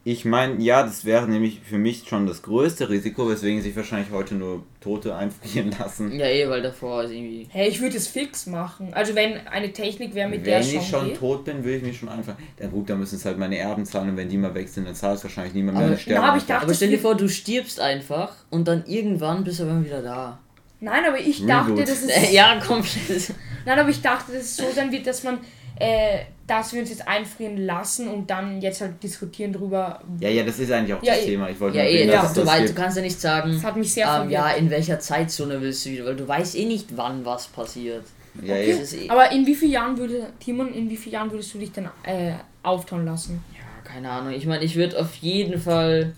ich 0.03 0.25
meine, 0.25 0.59
ja, 0.63 0.81
das 0.81 1.05
wäre 1.05 1.27
nämlich 1.27 1.59
für 1.63 1.77
mich 1.77 2.05
schon 2.07 2.25
das 2.25 2.41
größte 2.41 2.89
Risiko, 2.89 3.29
weswegen 3.29 3.61
sich 3.61 3.75
wahrscheinlich 3.75 4.11
heute 4.11 4.33
nur 4.35 4.63
Tote 4.79 5.15
einfrieren 5.21 5.75
lassen. 5.77 6.11
Ja, 6.17 6.25
eh, 6.25 6.49
weil 6.49 6.61
davor 6.63 7.03
ist 7.03 7.11
irgendwie. 7.11 7.47
hey, 7.51 7.69
ich 7.69 7.79
würde 7.81 7.97
es 7.97 8.07
fix 8.07 8.47
machen. 8.47 8.93
Also 8.93 9.13
wenn 9.13 9.45
eine 9.47 9.71
Technik 9.73 10.15
wäre, 10.15 10.27
mit 10.27 10.45
der 10.47 10.55
Wenn 10.55 10.61
es 10.61 10.67
ich 10.73 10.81
schon 10.81 10.99
schon 11.01 11.05
geht. 11.09 11.17
tot 11.19 11.45
bin, 11.45 11.63
will 11.63 11.75
ich 11.75 11.83
mich 11.83 11.97
schon 11.99 12.09
einfach. 12.09 12.33
Ja 12.59 12.67
gut, 12.67 12.89
dann 12.89 12.99
müssen 12.99 13.15
es 13.15 13.25
halt 13.25 13.37
meine 13.37 13.57
Erben 13.57 13.85
zahlen 13.85 14.09
und 14.09 14.17
wenn 14.17 14.27
die 14.29 14.37
mal 14.37 14.55
weg 14.55 14.69
sind, 14.69 14.87
dann 14.87 14.95
zahlt 14.95 15.17
es 15.17 15.23
wahrscheinlich 15.23 15.53
niemand 15.53 15.77
mehr. 15.77 15.85
Aber- 15.85 15.93
dann 15.95 16.01
sterben 16.01 16.21
Na, 16.21 16.27
aber 16.29 16.37
ich 16.37 16.45
dachte- 16.45 16.63
Aber 16.65 16.73
stell 16.73 16.89
dir 16.89 16.99
vor, 16.99 17.15
du 17.15 17.27
stirbst 17.29 17.79
einfach 17.79 18.33
und 18.49 18.67
dann 18.67 18.83
irgendwann 18.87 19.43
bist 19.43 19.59
du 19.59 19.63
aber 19.63 19.85
wieder 19.85 20.01
da. 20.01 20.39
Nein, 20.79 21.03
aber 21.07 21.19
ich 21.19 21.45
dachte, 21.45 21.73
Reboot. 21.73 21.87
das 21.87 22.01
ist. 22.01 22.31
ja, 22.31 22.59
komplett. 22.59 23.33
Nein, 23.67 23.77
aber 23.77 23.89
ich 23.89 24.01
dachte, 24.01 24.31
dass 24.31 24.41
es 24.41 24.55
so 24.57 24.63
sein 24.73 24.91
wird, 24.91 25.05
dass 25.05 25.21
man, 25.23 25.37
äh, 25.81 26.19
dass 26.47 26.73
wir 26.73 26.81
uns 26.81 26.89
jetzt 26.89 27.07
einfrieren 27.07 27.57
lassen 27.65 28.07
und 28.09 28.29
dann 28.29 28.61
jetzt 28.61 28.81
halt 28.81 29.01
diskutieren 29.01 29.53
drüber. 29.53 30.01
Ja, 30.19 30.27
ja, 30.29 30.43
das 30.43 30.59
ist 30.59 30.71
eigentlich 30.71 30.93
auch 30.95 31.03
Ja, 31.03 31.13
das 31.13 31.23
eh. 31.23 31.27
Thema. 31.27 31.49
Ich 31.49 31.59
wollte 31.59 31.77
Ja, 31.77 31.83
nur 31.83 31.91
eh, 31.93 32.05
ja, 32.07 32.21
du, 32.33 32.43
das 32.43 32.65
du 32.65 32.73
kannst 32.73 32.97
ja 32.97 33.03
nicht 33.03 33.19
sagen, 33.21 33.53
Das 33.53 33.63
hat 33.63 33.77
mich 33.77 33.93
sehr 33.93 34.21
ähm, 34.23 34.29
ja, 34.29 34.49
in 34.51 34.69
welcher 34.69 34.99
Zeitzone 34.99 35.61
willst 35.61 35.85
du 35.85 35.91
wieder, 35.91 36.05
weil 36.05 36.15
du 36.15 36.27
weißt 36.27 36.55
eh 36.57 36.65
nicht, 36.65 36.87
wann 36.97 37.23
was 37.25 37.47
passiert. 37.47 38.03
Ja, 38.41 38.53
Okay. 38.53 38.71
eh. 38.71 39.05
Eh, 39.05 39.09
Aber 39.09 39.31
in 39.31 39.45
wie 39.45 39.55
vielen 39.55 39.71
Jahren 39.71 39.97
würde, 39.97 40.27
Timon, 40.39 40.73
in 40.73 40.89
wie 40.89 40.97
vielen 40.97 41.13
Jahren 41.13 41.31
würdest 41.31 41.53
du 41.53 41.57
dich 41.59 41.71
dann 41.71 41.89
äh, 42.03 42.33
auftauen 42.63 43.05
lassen? 43.05 43.43
ja, 43.53 43.89
keine 43.89 44.09
Ahnung. 44.09 44.33
Ich 44.33 44.45
meine, 44.45 44.63
ich 44.63 44.75
würde 44.75 44.99
auf 44.99 45.15
jeden 45.15 45.59
Fall 45.59 46.13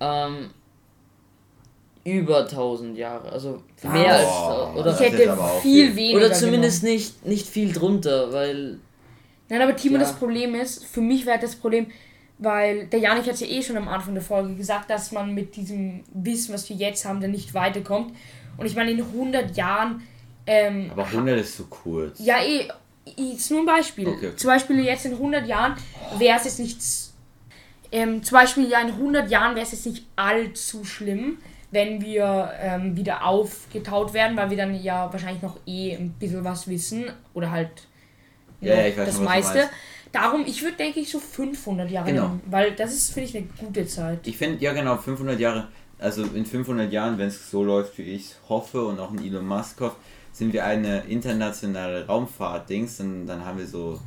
ähm, 0.00 0.50
über 2.04 2.40
1000 2.40 2.96
Jahre, 2.96 3.30
also 3.30 3.62
mehr 3.82 4.14
als 4.16 4.24
Boah, 4.26 4.70
Ich 4.74 4.80
oder 4.80 4.90
das 4.92 5.00
hätte 5.00 5.36
viel 5.62 5.86
viel. 5.88 5.96
weniger. 5.96 6.16
oder 6.18 6.32
zumindest 6.32 6.80
genommen. 6.82 6.96
nicht 6.98 7.26
nicht 7.26 7.46
viel 7.46 7.72
drunter, 7.72 8.32
weil 8.32 8.78
Nein, 9.48 9.62
aber 9.62 9.74
Timon, 9.76 10.00
Ja. 10.00 10.06
das 10.06 10.16
Problem 10.16 10.54
ist, 10.54 10.84
für 10.84 11.00
mich 11.00 11.24
wäre 11.26 11.38
das 11.38 11.56
Problem, 11.56 11.86
weil 12.38 12.86
der 12.86 13.00
Janik 13.00 13.26
hat 13.26 13.40
ja 13.40 13.46
eh 13.46 13.62
schon 13.62 13.76
am 13.76 13.88
Anfang 13.88 14.14
der 14.14 14.22
Folge 14.22 14.54
gesagt, 14.54 14.90
dass 14.90 15.10
man 15.12 15.34
mit 15.34 15.56
diesem 15.56 16.04
Wissen, 16.12 16.54
was 16.54 16.68
wir 16.68 16.76
jetzt 16.76 17.04
haben, 17.04 17.20
dann 17.20 17.30
nicht 17.32 17.54
weiterkommt. 17.54 18.14
Und 18.56 18.66
ich 18.66 18.74
meine, 18.76 18.90
in 18.90 19.00
100 19.02 19.56
Jahren. 19.56 20.02
Ähm, 20.46 20.90
Aber 20.92 21.04
100 21.06 21.40
ist 21.40 21.56
zu 21.56 21.66
kurz. 21.66 22.18
Ja, 22.20 22.36
eh, 22.42 22.68
ist 23.16 23.50
nur 23.50 23.60
ein 23.60 23.66
Beispiel. 23.66 24.06
Okay. 24.08 24.36
Zum 24.36 24.48
Beispiel 24.48 24.80
jetzt 24.84 25.04
in 25.06 25.12
100 25.12 25.46
Jahren 25.46 25.74
wäre 26.18 26.36
es 26.38 26.44
jetzt 26.44 26.58
nicht. 26.60 26.78
s- 26.78 27.04
Ähm, 27.90 28.22
zum 28.22 28.36
Beispiel 28.36 28.68
ja 28.68 28.80
in 28.82 28.88
100 28.92 29.30
Jahren 29.30 29.54
wäre 29.54 29.64
es 29.64 29.72
jetzt 29.72 29.86
nicht 29.86 30.04
allzu 30.14 30.84
schlimm, 30.84 31.38
wenn 31.70 32.02
wir 32.02 32.52
ähm, 32.60 32.94
wieder 32.96 33.24
aufgetaut 33.26 34.12
werden, 34.12 34.36
weil 34.36 34.50
wir 34.50 34.58
dann 34.58 34.74
ja 34.74 35.10
wahrscheinlich 35.10 35.42
noch 35.42 35.56
eh 35.66 35.94
ein 35.96 36.10
bisschen 36.18 36.44
was 36.44 36.68
wissen 36.68 37.06
oder 37.32 37.50
halt 37.50 37.70
Ja, 38.60 38.86
ich 38.86 38.96
weiß 38.96 39.06
das 39.06 39.16
schon, 39.16 39.24
meiste. 39.24 39.68
Darum, 40.12 40.44
ich 40.46 40.62
würde 40.62 40.76
denke 40.76 41.00
ich 41.00 41.10
so 41.10 41.20
500 41.20 41.90
Jahre 41.90 42.10
Genau. 42.10 42.28
nehmen, 42.28 42.40
weil 42.46 42.72
das 42.72 42.94
ist, 42.94 43.12
finde 43.12 43.28
ich, 43.28 43.36
eine 43.36 43.46
gute 43.58 43.86
Zeit. 43.86 44.20
Ich 44.26 44.36
finde, 44.38 44.62
ja 44.62 44.72
genau, 44.72 44.96
500 44.96 45.38
Jahre, 45.38 45.68
also 45.98 46.22
in 46.24 46.46
500 46.46 46.90
Jahren, 46.92 47.18
wenn 47.18 47.28
es 47.28 47.50
so 47.50 47.62
läuft, 47.62 47.98
wie 47.98 48.02
ich 48.02 48.34
hoffe 48.48 48.84
und 48.86 48.98
auch 49.00 49.10
ein 49.10 49.22
Elon 49.22 49.46
Musk 49.46 49.80
hofft, 49.80 49.96
sind 50.32 50.52
wir 50.52 50.64
eine 50.64 51.00
internationale 51.08 52.06
Raumfahrt-Dings, 52.06 52.98
dann, 52.98 53.26
dann 53.26 53.44
haben 53.44 53.58
wir 53.58 53.66
so 53.66 54.00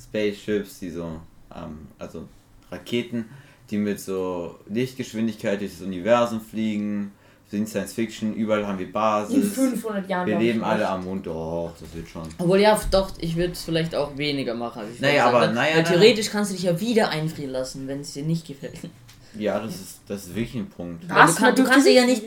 Spaceships, 0.00 0.78
die 0.78 0.90
so, 0.90 1.20
ähm, 1.54 1.88
also 1.98 2.28
Raketen, 2.70 3.24
die 3.70 3.78
mit 3.78 3.98
so 4.00 4.58
Lichtgeschwindigkeit 4.68 5.60
durch 5.60 5.72
das 5.72 5.82
Universum 5.82 6.40
fliegen, 6.40 7.12
sind 7.50 7.68
Science 7.68 7.94
Fiction, 7.94 8.34
überall 8.34 8.66
haben 8.66 8.78
wir 8.78 8.86
In 8.86 8.92
Basis. 8.92 9.54
500 9.54 10.08
Jahren. 10.08 10.26
Wir 10.26 10.38
leben 10.38 10.62
alle 10.62 10.80
nicht. 10.80 10.88
am 10.88 11.04
Mond, 11.04 11.26
doch, 11.26 11.72
das 11.80 11.94
wird 11.94 12.08
schon. 12.08 12.22
Obwohl 12.38 12.60
ja, 12.60 12.78
doch, 12.90 13.10
ich 13.18 13.36
würde 13.36 13.52
es 13.52 13.62
vielleicht 13.62 13.94
auch 13.94 14.16
weniger 14.18 14.54
machen. 14.54 14.80
Als 14.82 14.94
ich 14.96 15.00
Naja, 15.00 15.26
aber- 15.28 15.40
gesagt 15.40 15.46
habe. 15.46 15.54
naja, 15.54 15.76
Weil 15.76 15.82
naja. 15.82 15.94
theoretisch 15.94 16.30
kannst 16.30 16.50
du 16.50 16.56
dich 16.56 16.64
ja 16.64 16.78
wieder 16.78 17.08
einfrieren 17.08 17.52
lassen, 17.52 17.88
wenn 17.88 18.00
es 18.00 18.12
dir 18.12 18.22
nicht 18.24 18.46
gefällt. 18.46 18.78
Ja, 19.38 19.60
das 19.60 19.74
ist, 19.76 20.00
das 20.08 20.24
ist 20.24 20.34
wirklich 20.34 20.54
ein 20.56 20.70
Punkt. 20.70 21.04
Was? 21.08 21.34
Du, 21.36 21.42
kann, 21.42 21.54
du 21.54 21.62
kannst 21.62 21.86
dich 21.86 21.94
ja 21.94 22.06
nicht- 22.06 22.24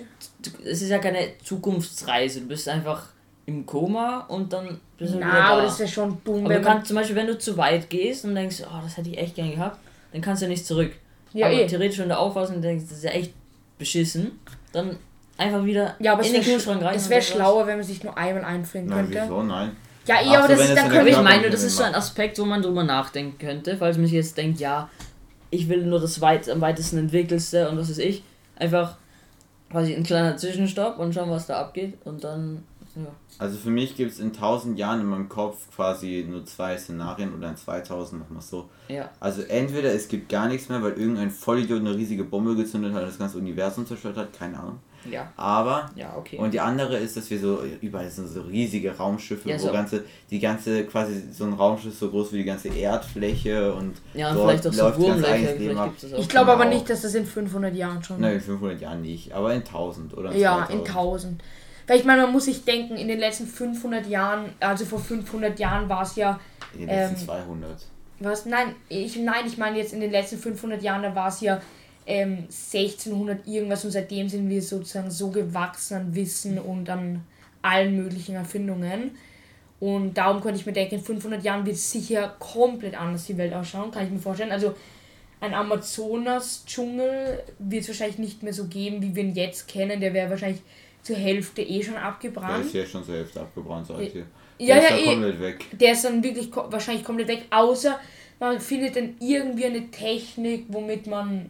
es 0.63 0.83
ist 0.83 0.89
ja 0.89 0.99
keine 0.99 1.29
Zukunftsreise. 1.43 2.41
Du 2.41 2.47
bist 2.47 2.69
einfach 2.69 3.07
im 3.47 3.65
Koma 3.65 4.19
und 4.27 4.53
dann 4.53 4.79
bist 4.97 5.13
du 5.13 5.17
wieder 5.17 5.27
Na, 5.27 5.35
da. 5.35 5.43
aber 5.53 5.61
das 5.63 5.79
wäre 5.79 5.89
schon 5.89 6.19
dumm, 6.23 6.45
aber 6.45 6.53
du 6.55 6.61
kannst 6.61 6.87
zum 6.87 6.95
Beispiel, 6.95 7.15
wenn 7.15 7.25
du 7.27 7.37
zu 7.37 7.57
weit 7.57 7.89
gehst 7.89 8.23
und 8.23 8.35
denkst, 8.35 8.61
oh, 8.63 8.79
das 8.83 8.97
hätte 8.97 9.09
ich 9.09 9.17
echt 9.17 9.35
gern 9.35 9.49
gehabt, 9.51 9.79
dann 10.13 10.21
kannst 10.21 10.41
du 10.41 10.45
ja 10.45 10.49
nicht 10.51 10.65
zurück. 10.65 10.91
Ja, 11.33 11.47
aber 11.47 11.55
eh. 11.55 11.65
theoretisch, 11.67 11.97
wenn 11.99 12.09
du 12.09 12.17
aufwachst 12.17 12.53
und 12.53 12.61
denkst, 12.61 12.85
das 12.87 12.99
ist 12.99 13.03
ja 13.03 13.11
echt 13.11 13.33
beschissen, 13.79 14.39
dann 14.71 14.97
einfach 15.41 15.65
wieder 15.65 15.95
Ja, 15.99 16.13
aber 16.13 16.21
in 16.23 16.27
es 16.27 16.33
den 16.33 16.45
wäre 16.45 16.53
Kühlschrank 16.55 16.81
rein. 16.83 16.95
es 16.95 17.03
und 17.03 17.09
wär 17.09 17.17
das 17.19 17.29
war's. 17.29 17.35
schlauer, 17.37 17.67
wenn 17.67 17.77
man 17.77 17.85
sich 17.85 18.03
nur 18.03 18.17
einmal 18.17 18.43
einfrieren 18.45 18.87
Nein, 18.87 19.05
könnte. 19.05 19.21
wieso? 19.23 19.43
Nein. 19.43 19.75
Ja, 20.07 20.15
eh, 20.15 20.25
Ach 20.29 20.37
aber 20.37 20.47
so, 20.47 20.53
das 20.53 20.69
ist, 20.69 20.77
dann 20.77 20.91
wir. 20.91 21.07
ich 21.07 21.21
meine, 21.21 21.49
das 21.49 21.63
ist 21.63 21.77
so 21.77 21.83
ein. 21.83 21.93
Aspekt, 21.95 22.39
wo 22.39 22.45
man 22.45 22.61
drüber 22.61 22.83
nachdenken 22.83 23.37
könnte, 23.37 23.77
falls 23.77 23.97
man 23.97 24.05
sich 24.07 24.15
jetzt 24.15 24.37
denkt, 24.37 24.59
ja, 24.59 24.89
ich 25.51 25.69
will 25.69 25.85
nur 25.85 25.99
das 25.99 26.21
weit, 26.21 26.49
am 26.49 26.61
weitesten 26.61 26.97
entwickelste 26.97 27.69
und 27.69 27.77
was 27.77 27.89
weiß 27.89 27.97
ich. 27.99 28.23
Einfach 28.55 28.97
quasi 29.69 29.93
ein 29.95 30.03
kleiner 30.03 30.37
Zwischenstopp 30.37 30.97
und 30.97 31.13
schauen, 31.13 31.29
was 31.29 31.45
da 31.47 31.59
abgeht 31.59 31.93
und 32.05 32.23
dann, 32.23 32.63
ja. 32.95 33.07
Also 33.39 33.57
für 33.57 33.69
mich 33.69 33.95
gibt 33.95 34.11
es 34.11 34.19
in 34.19 34.27
1000 34.27 34.77
Jahren 34.77 35.01
in 35.01 35.07
meinem 35.07 35.29
Kopf 35.29 35.57
quasi 35.75 36.25
nur 36.29 36.45
zwei 36.45 36.77
Szenarien 36.77 37.33
oder 37.35 37.49
in 37.49 37.57
2000 37.57 38.21
nochmal 38.21 38.41
so. 38.41 38.69
Ja. 38.87 39.09
Also 39.19 39.41
entweder 39.43 39.93
es 39.93 40.07
gibt 40.07 40.29
gar 40.29 40.47
nichts 40.47 40.69
mehr, 40.69 40.81
weil 40.83 40.93
irgendein 40.93 41.31
Vollidiot 41.31 41.79
eine 41.79 41.95
riesige 41.95 42.23
Bombe 42.23 42.55
gezündet 42.55 42.93
hat 42.93 43.01
und 43.03 43.07
das 43.09 43.17
ganze 43.19 43.37
Universum 43.37 43.85
zerstört 43.87 44.17
hat, 44.17 44.33
keine 44.33 44.59
Ahnung. 44.59 44.79
Ja, 45.09 45.31
Aber 45.35 45.89
ja, 45.95 46.13
okay. 46.15 46.37
und 46.37 46.53
die 46.53 46.59
andere 46.59 46.95
ist, 46.97 47.17
dass 47.17 47.27
wir 47.31 47.39
so 47.39 47.63
überall 47.81 48.07
sind 48.11 48.27
so 48.27 48.41
riesige 48.41 48.95
Raumschiffe, 48.95 49.49
Ja, 49.49 49.55
wo 49.55 49.59
so. 49.65 49.71
ganze 49.71 50.03
die 50.29 50.39
ganze 50.39 50.85
quasi 50.85 51.23
so 51.31 51.45
ein 51.45 51.53
Raumschiff 51.53 51.97
so 51.97 52.09
groß 52.11 52.31
wie 52.33 52.37
die 52.37 52.43
ganze 52.43 52.67
Erdfläche 52.67 53.73
und 53.73 53.95
ja, 54.13 54.29
und 54.29 54.35
dort 54.37 54.49
vielleicht 54.61 54.67
auch 54.67 54.73
so 54.73 54.83
läuft 54.83 54.99
ganz 54.99 55.23
Wurmlöcher. 55.23 56.19
Ich 56.19 56.29
glaube 56.29 56.51
aber 56.51 56.65
Genau. 56.65 56.75
nicht, 56.75 56.87
dass 56.89 57.01
das 57.01 57.15
in 57.15 57.25
500 57.25 57.73
Jahren 57.73 58.03
schon. 58.03 58.21
Nein, 58.21 58.35
in 58.35 58.41
500 58.41 58.79
Jahren 58.79 59.01
nicht, 59.01 59.31
aber 59.33 59.51
in 59.55 59.61
1000 59.63 60.15
oder 60.15 60.31
in 60.33 60.39
ja, 60.39 60.67
2000. 60.67 60.73
in 60.79 60.87
1000. 60.87 61.43
Weil 61.91 61.99
ich 61.99 62.05
meine, 62.05 62.21
man 62.21 62.31
muss 62.31 62.45
sich 62.45 62.63
denken, 62.63 62.95
in 62.95 63.09
den 63.09 63.19
letzten 63.19 63.45
500 63.45 64.07
Jahren, 64.07 64.53
also 64.61 64.85
vor 64.85 64.97
500 64.97 65.59
Jahren 65.59 65.89
war 65.89 66.03
es 66.03 66.15
ja, 66.15 66.39
In 66.71 66.87
den 66.87 66.87
letzten 66.87 67.19
ähm, 67.19 67.25
200. 67.25 67.85
was? 68.19 68.45
Nein, 68.45 68.75
ich, 68.87 69.17
nein, 69.17 69.45
ich 69.45 69.57
meine 69.57 69.77
jetzt 69.77 69.91
in 69.91 69.99
den 69.99 70.11
letzten 70.11 70.37
500 70.37 70.81
Jahren, 70.81 71.03
da 71.03 71.13
war 71.13 71.27
es 71.27 71.41
ja 71.41 71.61
ähm, 72.05 72.45
1600 72.47 73.45
irgendwas 73.45 73.83
und 73.83 73.91
seitdem 73.91 74.29
sind 74.29 74.47
wir 74.47 74.61
sozusagen 74.61 75.11
so 75.11 75.31
gewachsen 75.31 75.97
an 75.97 76.15
Wissen 76.15 76.59
und 76.59 76.89
an 76.89 77.25
allen 77.61 77.97
möglichen 77.97 78.35
Erfindungen. 78.35 79.11
Und 79.81 80.13
darum 80.13 80.39
könnte 80.39 80.61
ich 80.61 80.65
mir 80.65 80.71
denken, 80.71 80.95
in 80.95 81.01
500 81.01 81.43
Jahren 81.43 81.65
wird 81.65 81.75
sicher 81.75 82.37
komplett 82.39 82.97
anders 82.97 83.25
die 83.25 83.37
Welt 83.37 83.53
ausschauen, 83.53 83.91
kann 83.91 84.05
ich 84.05 84.11
mir 84.11 84.19
vorstellen. 84.19 84.53
Also 84.53 84.75
ein 85.41 85.53
Amazonas-Dschungel 85.53 87.43
wird 87.59 87.81
es 87.81 87.89
wahrscheinlich 87.89 88.17
nicht 88.17 88.43
mehr 88.43 88.53
so 88.53 88.67
geben, 88.67 89.01
wie 89.01 89.13
wir 89.13 89.23
ihn 89.23 89.35
jetzt 89.35 89.67
kennen. 89.67 89.99
Der 89.99 90.13
wäre 90.13 90.29
wahrscheinlich 90.29 90.61
zur 91.03 91.15
Hälfte 91.15 91.61
eh 91.61 91.81
schon 91.83 91.93
Der 91.95 92.05
abgebrannt. 92.05 92.65
ist 92.65 92.73
ja 92.73 92.85
schon 92.85 93.03
zur 93.03 93.15
Hälfte 93.15 93.41
abgebrannt, 93.41 93.87
sag 93.87 93.99
ich 93.99 94.13
dir. 94.13 94.25
Ja, 94.59 94.75
Der 94.75 94.83
ja, 94.83 94.89
ist 94.89 95.01
eh. 95.01 95.05
ja 95.05 95.11
komplett 95.13 95.41
weg. 95.41 95.65
Der 95.71 95.91
ist 95.93 96.05
dann 96.05 96.23
wirklich 96.23 96.49
wahrscheinlich 96.53 97.03
komplett 97.03 97.27
weg, 97.27 97.43
außer 97.49 97.99
man 98.39 98.59
findet 98.59 98.95
dann 98.95 99.15
irgendwie 99.19 99.65
eine 99.65 99.89
Technik, 99.91 100.65
womit 100.69 101.07
man 101.07 101.49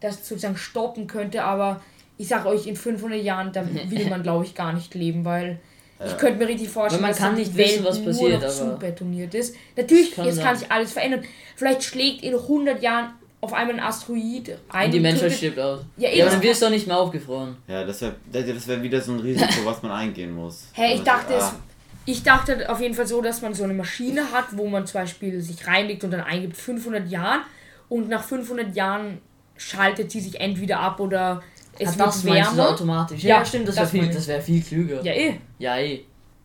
das 0.00 0.26
sozusagen 0.28 0.56
stoppen 0.56 1.06
könnte. 1.06 1.42
Aber 1.44 1.80
ich 2.18 2.28
sag 2.28 2.44
euch, 2.46 2.66
in 2.66 2.76
500 2.76 3.22
Jahren, 3.22 3.52
da 3.52 3.64
will 3.90 4.06
man, 4.08 4.22
glaube 4.22 4.44
ich, 4.44 4.54
gar 4.54 4.72
nicht 4.72 4.94
leben, 4.94 5.24
weil 5.24 5.58
ich 6.02 6.10
Ja. 6.12 6.16
könnte 6.16 6.38
mir 6.38 6.48
richtig 6.48 6.68
vorstellen, 6.70 7.02
man 7.02 7.10
dass 7.10 7.18
kann 7.18 7.34
nicht 7.34 7.54
wissen, 7.56 7.84
was 7.84 7.98
nur 7.98 8.06
passiert, 8.06 8.32
noch 8.42 8.42
aber- 8.42 8.52
zubetoniert 8.80 9.34
ist. 9.34 9.54
Natürlich, 9.76 10.14
kann 10.14 10.24
jetzt 10.26 10.36
kann 10.40 10.54
sein. 10.54 10.58
sich 10.58 10.70
alles 10.70 10.92
verändern. 10.92 11.24
Vielleicht 11.56 11.82
schlägt 11.82 12.22
in 12.22 12.34
100 12.34 12.82
Jahren 12.82 13.12
auf 13.42 13.52
einmal 13.52 13.76
ein 13.76 13.80
Asteroid 13.80 14.58
ein. 14.68 14.86
Und 14.86 14.92
die 14.94 15.00
Menschheit 15.00 15.32
stirbt 15.32 15.58
aus. 15.58 15.80
Ja, 15.96 16.10
Ja, 16.10 16.24
aber 16.26 16.34
dann 16.34 16.42
wirst 16.42 16.60
du 16.60 16.66
doch 16.66 16.72
nicht 16.72 16.86
mehr 16.86 16.98
aufgefroren. 16.98 17.56
Ja, 17.66 17.84
das 17.84 18.00
wäre 18.02 18.14
das 18.32 18.68
wär 18.68 18.82
wieder 18.82 19.00
so 19.00 19.12
ein 19.12 19.20
Risiko, 19.20 19.64
was 19.64 19.82
man 19.82 19.92
eingehen 19.92 20.34
muss. 20.34 20.68
Hä, 20.72 20.92
ich 20.94 20.98
Und, 21.00 21.06
dachte, 21.06 21.34
es, 21.34 21.44
ah, 21.44 21.54
ich 22.04 22.22
dachte 22.22 22.68
auf 22.70 22.80
jeden 22.80 22.94
Fall 22.94 23.06
so, 23.06 23.22
dass 23.22 23.40
man 23.42 23.54
so 23.54 23.64
eine 23.64 23.74
Maschine 23.74 24.30
hat, 24.32 24.46
wo 24.52 24.66
man 24.68 24.86
zum 24.86 25.00
Beispiel 25.00 25.40
sich 25.40 25.66
reinlegt 25.66 26.04
und 26.04 26.10
dann 26.10 26.20
eingibt 26.20 26.56
500 26.56 27.08
Jahren 27.10 27.40
und 27.88 28.08
nach 28.08 28.22
500 28.24 28.74
Jahren 28.76 29.18
schaltet 29.56 30.10
sie 30.10 30.20
sich 30.20 30.40
entweder 30.40 30.80
ab 30.80 31.00
oder 31.00 31.42
es 31.78 31.90
Ach, 31.92 31.98
wird 31.98 32.06
das 32.08 32.24
meinst 32.24 32.50
du 32.50 32.54
so 32.56 32.56
wärmer. 32.58 32.70
automatisch. 32.72 33.22
Ja, 33.22 33.38
Ja, 33.38 33.44
stimmt, 33.44 33.68
das 33.68 33.76
wäre 33.76 33.84
das 33.84 33.90
viel, 33.92 34.04
ich. 34.04 34.14
das 34.14 34.28
wär 34.28 34.40
viel 34.42 34.62
klüger. 34.62 35.02
Ja, 35.02 35.12
eh. 35.12 35.34
Ja, 35.58 35.78
eh. 35.78 36.00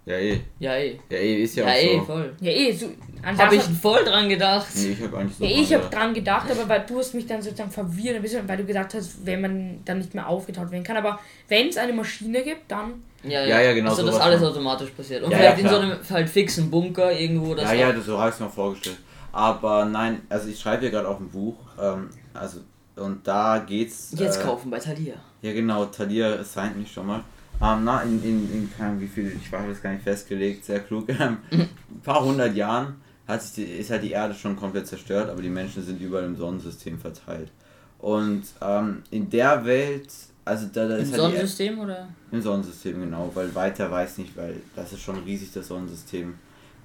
Ja, 0.06 0.18
eh. 0.18 0.40
Ja, 0.60 0.76
eh. 0.76 1.00
Ja, 1.10 1.18
eh, 1.18 1.44
ist 1.44 1.56
ja, 1.56 1.66
Ja, 1.66 1.72
auch 1.72 1.76
eh, 1.78 1.98
so. 1.98 2.04
voll. 2.06 2.34
Ja, 2.40 2.52
eh, 2.52 2.72
so. 2.72 2.86
An 3.26 3.36
Hab 3.40 3.50
das 3.50 3.68
ich 3.68 3.78
voll 3.78 4.04
dran 4.04 4.30
gedacht. 4.30 4.68
Nee, 4.76 4.90
ich 4.92 5.02
habe 5.02 5.18
eigentlich 5.18 5.36
so. 5.38 5.44
Ja, 5.44 5.50
ich 5.50 5.70
dran 5.70 5.82
habe 5.82 5.96
dran 5.96 6.14
gedacht, 6.14 6.52
aber 6.52 6.70
weil 6.70 6.86
du 6.88 7.00
hast 7.00 7.16
mich 7.16 7.26
dann 7.26 7.42
sozusagen 7.42 7.72
verwirrt, 7.72 8.16
ein 8.18 8.22
bisschen, 8.22 8.48
weil 8.48 8.58
du 8.58 8.66
gesagt 8.66 8.94
hast, 8.94 9.26
wenn 9.26 9.42
man 9.42 9.80
dann 9.84 9.98
nicht 9.98 10.14
mehr 10.14 10.28
aufgetaucht 10.30 10.70
werden 10.70 10.84
kann. 10.84 10.98
Aber 10.98 11.20
wenn 11.48 11.70
es 11.70 11.78
eine 11.78 11.92
Maschine 11.92 12.44
gibt, 12.44 12.70
dann. 12.70 13.04
Ja, 13.24 13.44
Ja, 13.44 13.62
ja, 13.62 13.74
genau, 13.74 13.90
Also, 13.90 14.06
dass 14.06 14.20
alles 14.20 14.42
schon. 14.42 14.50
automatisch 14.50 14.92
passiert. 14.92 15.24
Und 15.24 15.32
Ja, 15.32 15.38
vielleicht 15.38 15.58
ja, 15.58 15.64
in 15.64 15.70
so 15.70 15.80
einem 15.80 15.98
halt 16.08 16.30
fixen 16.30 16.70
Bunker 16.70 17.12
irgendwo. 17.12 17.56
Das 17.56 17.66
Ja, 17.66 17.74
ja, 17.74 17.92
das, 17.92 18.06
so 18.06 18.20
habe 18.20 18.30
ich 18.30 18.40
mir 18.40 18.50
vorgestellt. 18.50 18.98
Aber 19.32 19.86
nein, 19.86 20.22
also 20.30 20.48
ich 20.48 20.60
schreibe 20.60 20.82
hier 20.82 20.92
gerade 20.92 21.10
auch 21.10 21.20
ein 21.20 21.30
Buch. 21.30 21.56
Ähm, 21.82 22.10
also, 22.36 22.60
und 22.96 23.28
da 23.28 23.58
geht's. 23.58 24.14
Jetzt 24.16 24.40
äh, 24.40 24.44
kaufen 24.44 24.70
bei 24.70 24.78
Thalia. 24.78 25.16
Ja, 25.42 25.52
genau, 25.52 25.86
Talia 25.86 26.36
assigned 26.36 26.78
mich 26.78 26.92
schon 26.92 27.08
mal. 27.08 27.24
Ähm, 27.62 27.84
na, 27.86 28.02
in, 28.04 28.22
in, 28.24 28.54
in 28.54 28.72
keine 28.78 28.90
Ahnung, 28.92 29.02
wie 29.02 29.08
viel, 29.08 29.36
ich 29.42 29.52
weiß 29.52 29.66
das 29.68 29.82
gar 29.82 29.92
nicht 29.92 30.04
festgelegt, 30.04 30.64
sehr 30.66 30.80
klug. 30.82 31.10
Ähm, 31.10 31.38
ein 31.52 32.02
paar 32.04 32.24
hundert 32.24 32.56
Jahren 32.56 33.02
hat 33.28 33.42
sich 33.42 33.54
die, 33.54 33.64
ist 33.64 33.90
halt 33.90 34.04
die 34.04 34.12
Erde 34.12 34.34
schon 34.34 34.56
komplett 34.56 34.88
zerstört, 34.88 35.30
aber 35.30 35.42
die 35.42 35.50
Menschen 35.50 35.84
sind 35.84 36.00
überall 36.02 36.26
im 36.26 36.36
Sonnensystem 36.36 37.00
verteilt. 37.00 37.52
Und 38.00 38.44
ähm, 38.62 39.02
in 39.10 39.30
der 39.30 39.66
Welt, 39.66 40.10
also 40.44 40.68
da, 40.72 40.88
da 40.88 40.98
Im 40.98 41.02
ist 41.04 41.12
halt 41.12 41.22
die, 41.22 41.26
Sonnensystem 41.26 41.80
oder? 41.80 42.08
im 42.32 42.42
Sonnensystem, 42.42 43.00
genau, 43.02 43.32
weil 43.34 43.54
weiter 43.56 43.90
weiß 43.90 44.20
nicht, 44.20 44.36
weil 44.38 44.62
das 44.76 44.94
ist 44.94 45.02
schon 45.02 45.18
riesig, 45.24 45.52
das 45.54 45.68
Sonnensystem. 45.68 46.36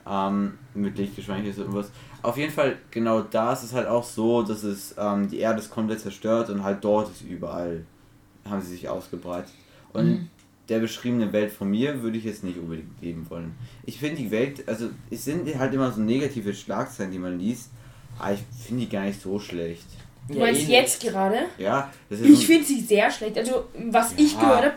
Ähm, 0.09 0.59
mit 0.75 0.97
Lichtgeschwindigkeit 0.97 1.67
und 1.67 1.75
was. 1.75 1.91
Auf 2.23 2.37
jeden 2.39 2.53
Fall, 2.53 2.79
genau 2.91 3.21
da 3.21 3.53
ist 3.53 3.65
es 3.65 3.75
halt 3.75 3.87
auch 3.87 4.03
so, 4.03 4.43
dass 4.43 4.63
es, 4.63 4.95
ähm, 4.99 5.29
die 5.29 5.39
Erde 5.39 5.61
ist 5.61 5.71
komplett 5.71 6.01
zerstört 6.01 6.49
und 6.49 6.65
halt 6.65 6.83
dort 6.83 7.11
ist 7.11 7.21
überall, 7.21 7.85
haben 8.49 8.63
sie 8.63 8.71
sich 8.71 8.89
ausgebreitet. 8.89 9.53
Und 9.93 10.07
Mhm. 10.07 10.29
Der 10.71 10.79
beschriebene 10.79 11.33
Welt 11.33 11.53
von 11.53 11.69
mir 11.71 12.01
würde 12.03 12.17
ich 12.17 12.25
jetzt 12.25 12.45
nicht 12.45 12.57
unbedingt 12.59 13.03
leben 13.03 13.27
wollen. 13.29 13.55
Ich 13.85 13.99
finde 13.99 14.17
die 14.17 14.31
Welt, 14.31 14.67
also 14.67 14.89
es 15.11 15.25
sind 15.25 15.53
halt 15.59 15.75
immer 15.75 15.91
so 15.93 16.01
negative 16.01 16.55
Schlagzeilen, 16.55 17.11
die 17.13 17.19
man 17.19 17.39
liest, 17.39 17.71
aber 18.19 18.33
ich 18.35 18.41
finde 18.67 18.85
die 18.85 18.89
gar 18.89 19.05
nicht 19.05 19.21
so 19.21 19.39
schlecht. 19.39 19.85
Du 20.29 20.35
Ja, 20.35 20.41
meinst 20.47 20.69
eh 20.69 20.73
jetzt 20.73 21.03
nicht. 21.03 21.13
gerade? 21.13 21.39
Ja, 21.59 21.93
das 22.09 22.21
ist 22.21 22.29
Ich 22.31 22.47
finde 22.47 22.65
sie 22.65 22.81
sehr 22.81 23.11
schlecht. 23.11 23.37
Also, 23.37 23.65
was 23.91 24.13
ich 24.17 24.33
Ja. 24.35 24.41
gehört 24.41 24.65
habe, 24.65 24.75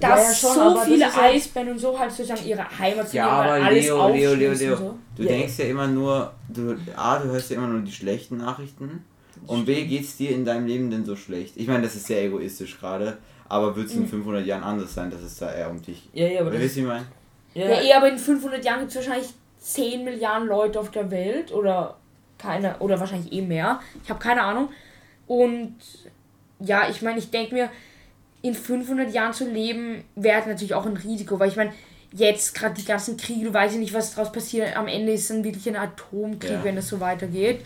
Ja, 0.00 0.10
dass 0.10 0.28
ja, 0.28 0.34
schon, 0.34 0.54
so 0.54 0.60
aber 0.60 0.74
das 0.76 0.84
viele 0.86 1.06
ist 1.08 1.16
halt- 1.16 1.34
Eisbären 1.34 1.68
und 1.70 1.78
so 1.80 1.98
halt 1.98 2.10
sozusagen 2.12 2.46
ihre 2.46 2.78
Heimat 2.78 3.12
Ja, 3.12 3.26
verlieren, 3.26 3.48
weil 3.48 3.60
aber 3.60 3.64
alles 3.66 3.84
Leo, 3.84 4.08
Leo, 4.08 4.34
Leo, 4.34 4.52
Leo, 4.52 4.76
so. 4.76 4.98
du 5.16 5.22
Ja. 5.24 5.28
denkst 5.28 5.58
ja 5.58 5.64
immer 5.64 5.86
nur, 5.88 6.34
du, 6.48 6.76
A, 6.96 7.18
du 7.18 7.28
hörst 7.30 7.50
ja 7.50 7.56
immer 7.56 7.66
nur 7.66 7.80
die 7.80 7.90
schlechten 7.92 8.36
Nachrichten 8.36 9.04
und 9.48 9.64
B, 9.66 9.84
geht's 9.86 10.16
dir 10.16 10.30
in 10.30 10.44
deinem 10.44 10.66
Leben 10.66 10.88
denn 10.90 11.04
so 11.04 11.16
schlecht? 11.16 11.54
Ich 11.56 11.66
meine, 11.66 11.82
das 11.82 11.96
ist 11.96 12.06
sehr 12.06 12.24
egoistisch 12.24 12.78
gerade, 12.78 13.18
aber 13.48 13.74
wird 13.76 13.86
es 13.88 13.94
Mhm. 13.94 14.02
in 14.02 14.08
500 14.08 14.46
Jahren 14.46 14.62
anders 14.62 14.94
sein, 14.94 15.10
dass 15.10 15.20
es 15.22 15.38
da 15.38 15.52
eher 15.52 15.70
um 15.70 15.80
dich 15.82 16.08
Ja, 16.12 16.26
ja, 16.26 16.40
aber 16.40 16.50
das, 16.50 16.60
wisst 16.60 16.76
ihr, 16.76 16.86
meine? 16.86 17.06
ja, 17.54 17.68
Ja, 17.68 17.80
eh, 17.82 17.92
aber 17.94 18.08
in 18.10 18.18
500 18.18 18.64
Jahren 18.64 18.80
gibt 18.80 18.90
es 18.90 18.96
wahrscheinlich 18.96 19.28
10 19.60 20.04
Milliarden 20.04 20.48
Leute 20.48 20.78
auf 20.80 20.90
der 20.90 21.10
Welt 21.10 21.52
oder 21.52 21.96
keine, 22.38 22.78
oder 22.78 23.00
wahrscheinlich 23.00 23.32
eh 23.32 23.42
mehr. 23.42 23.80
Ich 24.04 24.10
habe 24.10 24.20
keine 24.20 24.42
Ahnung. 24.42 24.68
Und 25.26 25.74
ja, 26.60 26.88
ich 26.88 27.02
meine, 27.02 27.18
ich 27.18 27.30
denke 27.30 27.54
mir, 27.54 27.70
in 28.42 28.54
500 28.54 29.12
Jahren 29.12 29.32
zu 29.32 29.50
leben, 29.50 30.04
wäre 30.14 30.48
natürlich 30.48 30.74
auch 30.74 30.86
ein 30.86 30.96
Risiko, 30.96 31.38
weil 31.40 31.48
ich 31.48 31.56
meine, 31.56 31.72
jetzt 32.12 32.54
gerade 32.54 32.74
die 32.74 32.84
ganzen 32.84 33.16
Kriege, 33.16 33.46
du 33.46 33.52
weißt 33.52 33.74
ja 33.74 33.80
nicht, 33.80 33.92
was 33.92 34.14
daraus 34.14 34.32
passiert. 34.32 34.76
Am 34.76 34.86
Ende 34.86 35.12
ist 35.12 35.28
dann 35.28 35.42
wirklich 35.44 35.68
ein 35.68 35.76
Atomkrieg, 35.76 36.50
Ja. 36.50 36.64
wenn 36.64 36.76
es 36.78 36.88
so 36.88 37.00
weitergeht. 37.00 37.60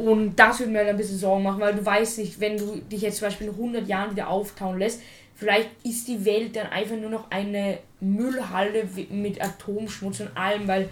Und 0.00 0.36
das 0.36 0.58
würde 0.60 0.72
mir 0.72 0.78
halt 0.78 0.88
ein 0.88 0.96
bisschen 0.96 1.18
Sorgen 1.18 1.42
machen, 1.42 1.60
weil 1.60 1.74
du 1.74 1.84
weißt 1.84 2.18
nicht, 2.18 2.40
wenn 2.40 2.56
du 2.56 2.76
dich 2.90 3.02
jetzt 3.02 3.18
zum 3.18 3.28
Beispiel 3.28 3.48
in 3.48 3.52
100 3.54 3.86
Jahren 3.86 4.10
wieder 4.12 4.28
auftauen 4.28 4.78
lässt, 4.78 5.00
vielleicht 5.34 5.68
ist 5.84 6.08
die 6.08 6.24
Welt 6.24 6.56
dann 6.56 6.68
einfach 6.68 6.96
nur 6.96 7.10
noch 7.10 7.30
eine 7.30 7.78
Müllhalle 8.00 8.84
wi- 8.96 9.08
mit 9.10 9.42
Atomschmutz 9.42 10.20
und 10.20 10.34
allem, 10.36 10.66
weil 10.68 10.88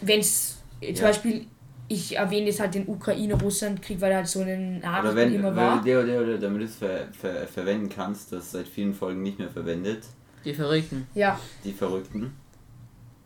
wenn 0.00 0.20
es 0.20 0.58
zum 0.80 0.94
Ja. 0.94 1.02
Beispiel, 1.08 1.46
ich 1.88 2.16
erwähne 2.16 2.46
jetzt 2.46 2.60
halt 2.60 2.74
den 2.74 2.88
Ukraine-Russland-Krieg, 2.88 4.00
weil 4.00 4.10
er 4.12 4.16
halt 4.18 4.28
so 4.28 4.40
eine 4.40 4.78
Oder 4.78 4.88
Nachricht 4.88 5.16
wenn, 5.16 5.34
immer 5.34 5.48
wenn 5.50 5.56
war. 5.56 5.84
Leo, 5.84 6.00
Leo, 6.02 6.22
Leo, 6.22 6.38
damit 6.38 6.62
du 6.62 6.64
es 6.64 6.76
ver, 6.76 7.08
ver, 7.12 7.46
verwenden 7.46 7.88
kannst, 7.90 8.32
das 8.32 8.52
seit 8.52 8.66
vielen 8.68 8.94
Folgen 8.94 9.22
nicht 9.22 9.38
mehr 9.38 9.50
verwendet, 9.50 10.04
die 10.44 10.54
Verrückten. 10.54 11.06
Ja, 11.14 11.38
die 11.62 11.72
Verrückten. 11.72 12.32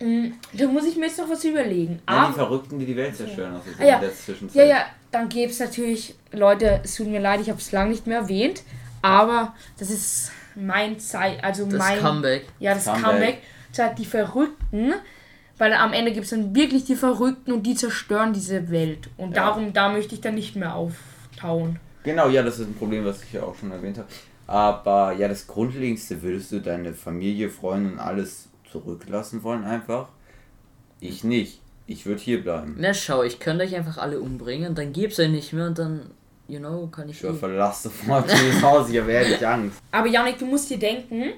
Mm, 0.00 0.32
da 0.54 0.66
muss 0.66 0.84
ich 0.86 0.96
mir 0.96 1.06
jetzt 1.06 1.18
noch 1.18 1.28
was 1.30 1.44
überlegen. 1.44 1.94
Nein, 1.94 2.00
die 2.06 2.10
Aber, 2.12 2.32
Verrückten, 2.34 2.78
die 2.78 2.86
die 2.86 2.96
Welt 2.96 3.16
zerstören, 3.16 3.54
also 3.54 3.70
Ah, 3.78 3.84
ja. 3.84 3.94
in 3.96 4.00
der 4.02 4.14
Zwischenzeit. 4.14 4.56
ja, 4.56 4.64
ja, 4.76 4.84
dann 5.10 5.28
gäbe 5.28 5.50
es 5.50 5.58
natürlich, 5.60 6.14
Leute, 6.32 6.80
es 6.84 6.94
tut 6.96 7.06
mir 7.08 7.20
leid, 7.20 7.40
ich 7.40 7.48
habe 7.50 7.58
es 7.58 7.72
lange 7.72 7.90
nicht 7.90 8.06
mehr 8.06 8.18
erwähnt, 8.18 8.62
aber 9.02 9.54
das 9.78 9.90
ist 9.90 10.32
mein 10.54 10.98
Zeit, 10.98 11.42
also 11.44 11.64
Das 11.66 11.78
mein... 11.78 11.98
Comeback. 12.00 12.46
Ja, 12.58 12.74
das 12.74 12.84
Comeback. 12.86 13.02
Comeback. 13.76 13.96
Die 13.96 14.04
Verrückten, 14.06 14.92
weil 15.56 15.72
am 15.74 15.92
Ende 15.92 16.10
gibt 16.12 16.24
es 16.24 16.30
dann 16.30 16.54
wirklich 16.54 16.84
die 16.84 16.96
Verrückten 16.96 17.52
und 17.52 17.62
die 17.64 17.74
zerstören 17.76 18.32
diese 18.32 18.70
Welt. 18.70 19.08
Und 19.16 19.36
Ja. 19.36 19.44
darum, 19.46 19.72
da 19.72 19.88
möchte 19.90 20.14
ich 20.16 20.20
dann 20.20 20.34
nicht 20.34 20.56
mehr 20.56 20.74
auftauen. 20.74 21.78
Genau, 22.02 22.28
ja, 22.28 22.42
das 22.42 22.58
ist 22.58 22.66
ein 22.66 22.74
Problem, 22.74 23.04
was 23.04 23.22
ich 23.22 23.32
ja 23.34 23.42
auch 23.42 23.54
schon 23.54 23.70
erwähnt 23.70 23.98
habe. 23.98 24.08
Aber 24.48 25.12
ja, 25.12 25.28
das 25.28 25.46
Grundlegendste, 25.46 26.22
würdest 26.22 26.50
du 26.50 26.60
deine 26.60 26.94
Familie, 26.94 27.50
Freunde 27.50 27.92
und 27.92 27.98
alles 28.00 28.48
zurücklassen 28.70 29.42
wollen 29.42 29.64
einfach? 29.64 30.08
Ich 31.00 31.24
nicht. 31.24 31.60
Ich 31.86 32.04
würde 32.04 32.20
hier 32.20 32.42
bleiben. 32.42 32.76
Na 32.78 32.92
schau, 32.92 33.22
ich 33.22 33.40
könnte 33.40 33.64
euch 33.64 33.74
einfach 33.74 33.98
alle 33.98 34.20
umbringen, 34.20 34.74
dann 34.74 34.92
gibt's 34.92 35.18
euch 35.18 35.30
nicht 35.30 35.52
mehr 35.52 35.66
und 35.66 35.78
dann, 35.78 36.10
you 36.46 36.58
know, 36.58 36.86
kann 36.88 37.08
ich 37.08 37.22
Ich 37.22 37.38
verlass 37.38 37.84
sofort 37.84 38.30
dieses 38.30 38.62
Haus, 38.62 38.90
ich 38.90 38.98
habe 39.00 39.10
ehrlich 39.10 39.46
Angst. 39.46 39.78
Aber 39.90 40.06
Janik, 40.06 40.38
du 40.38 40.46
musst 40.46 40.68
dir 40.68 40.78
denken, 40.78 41.32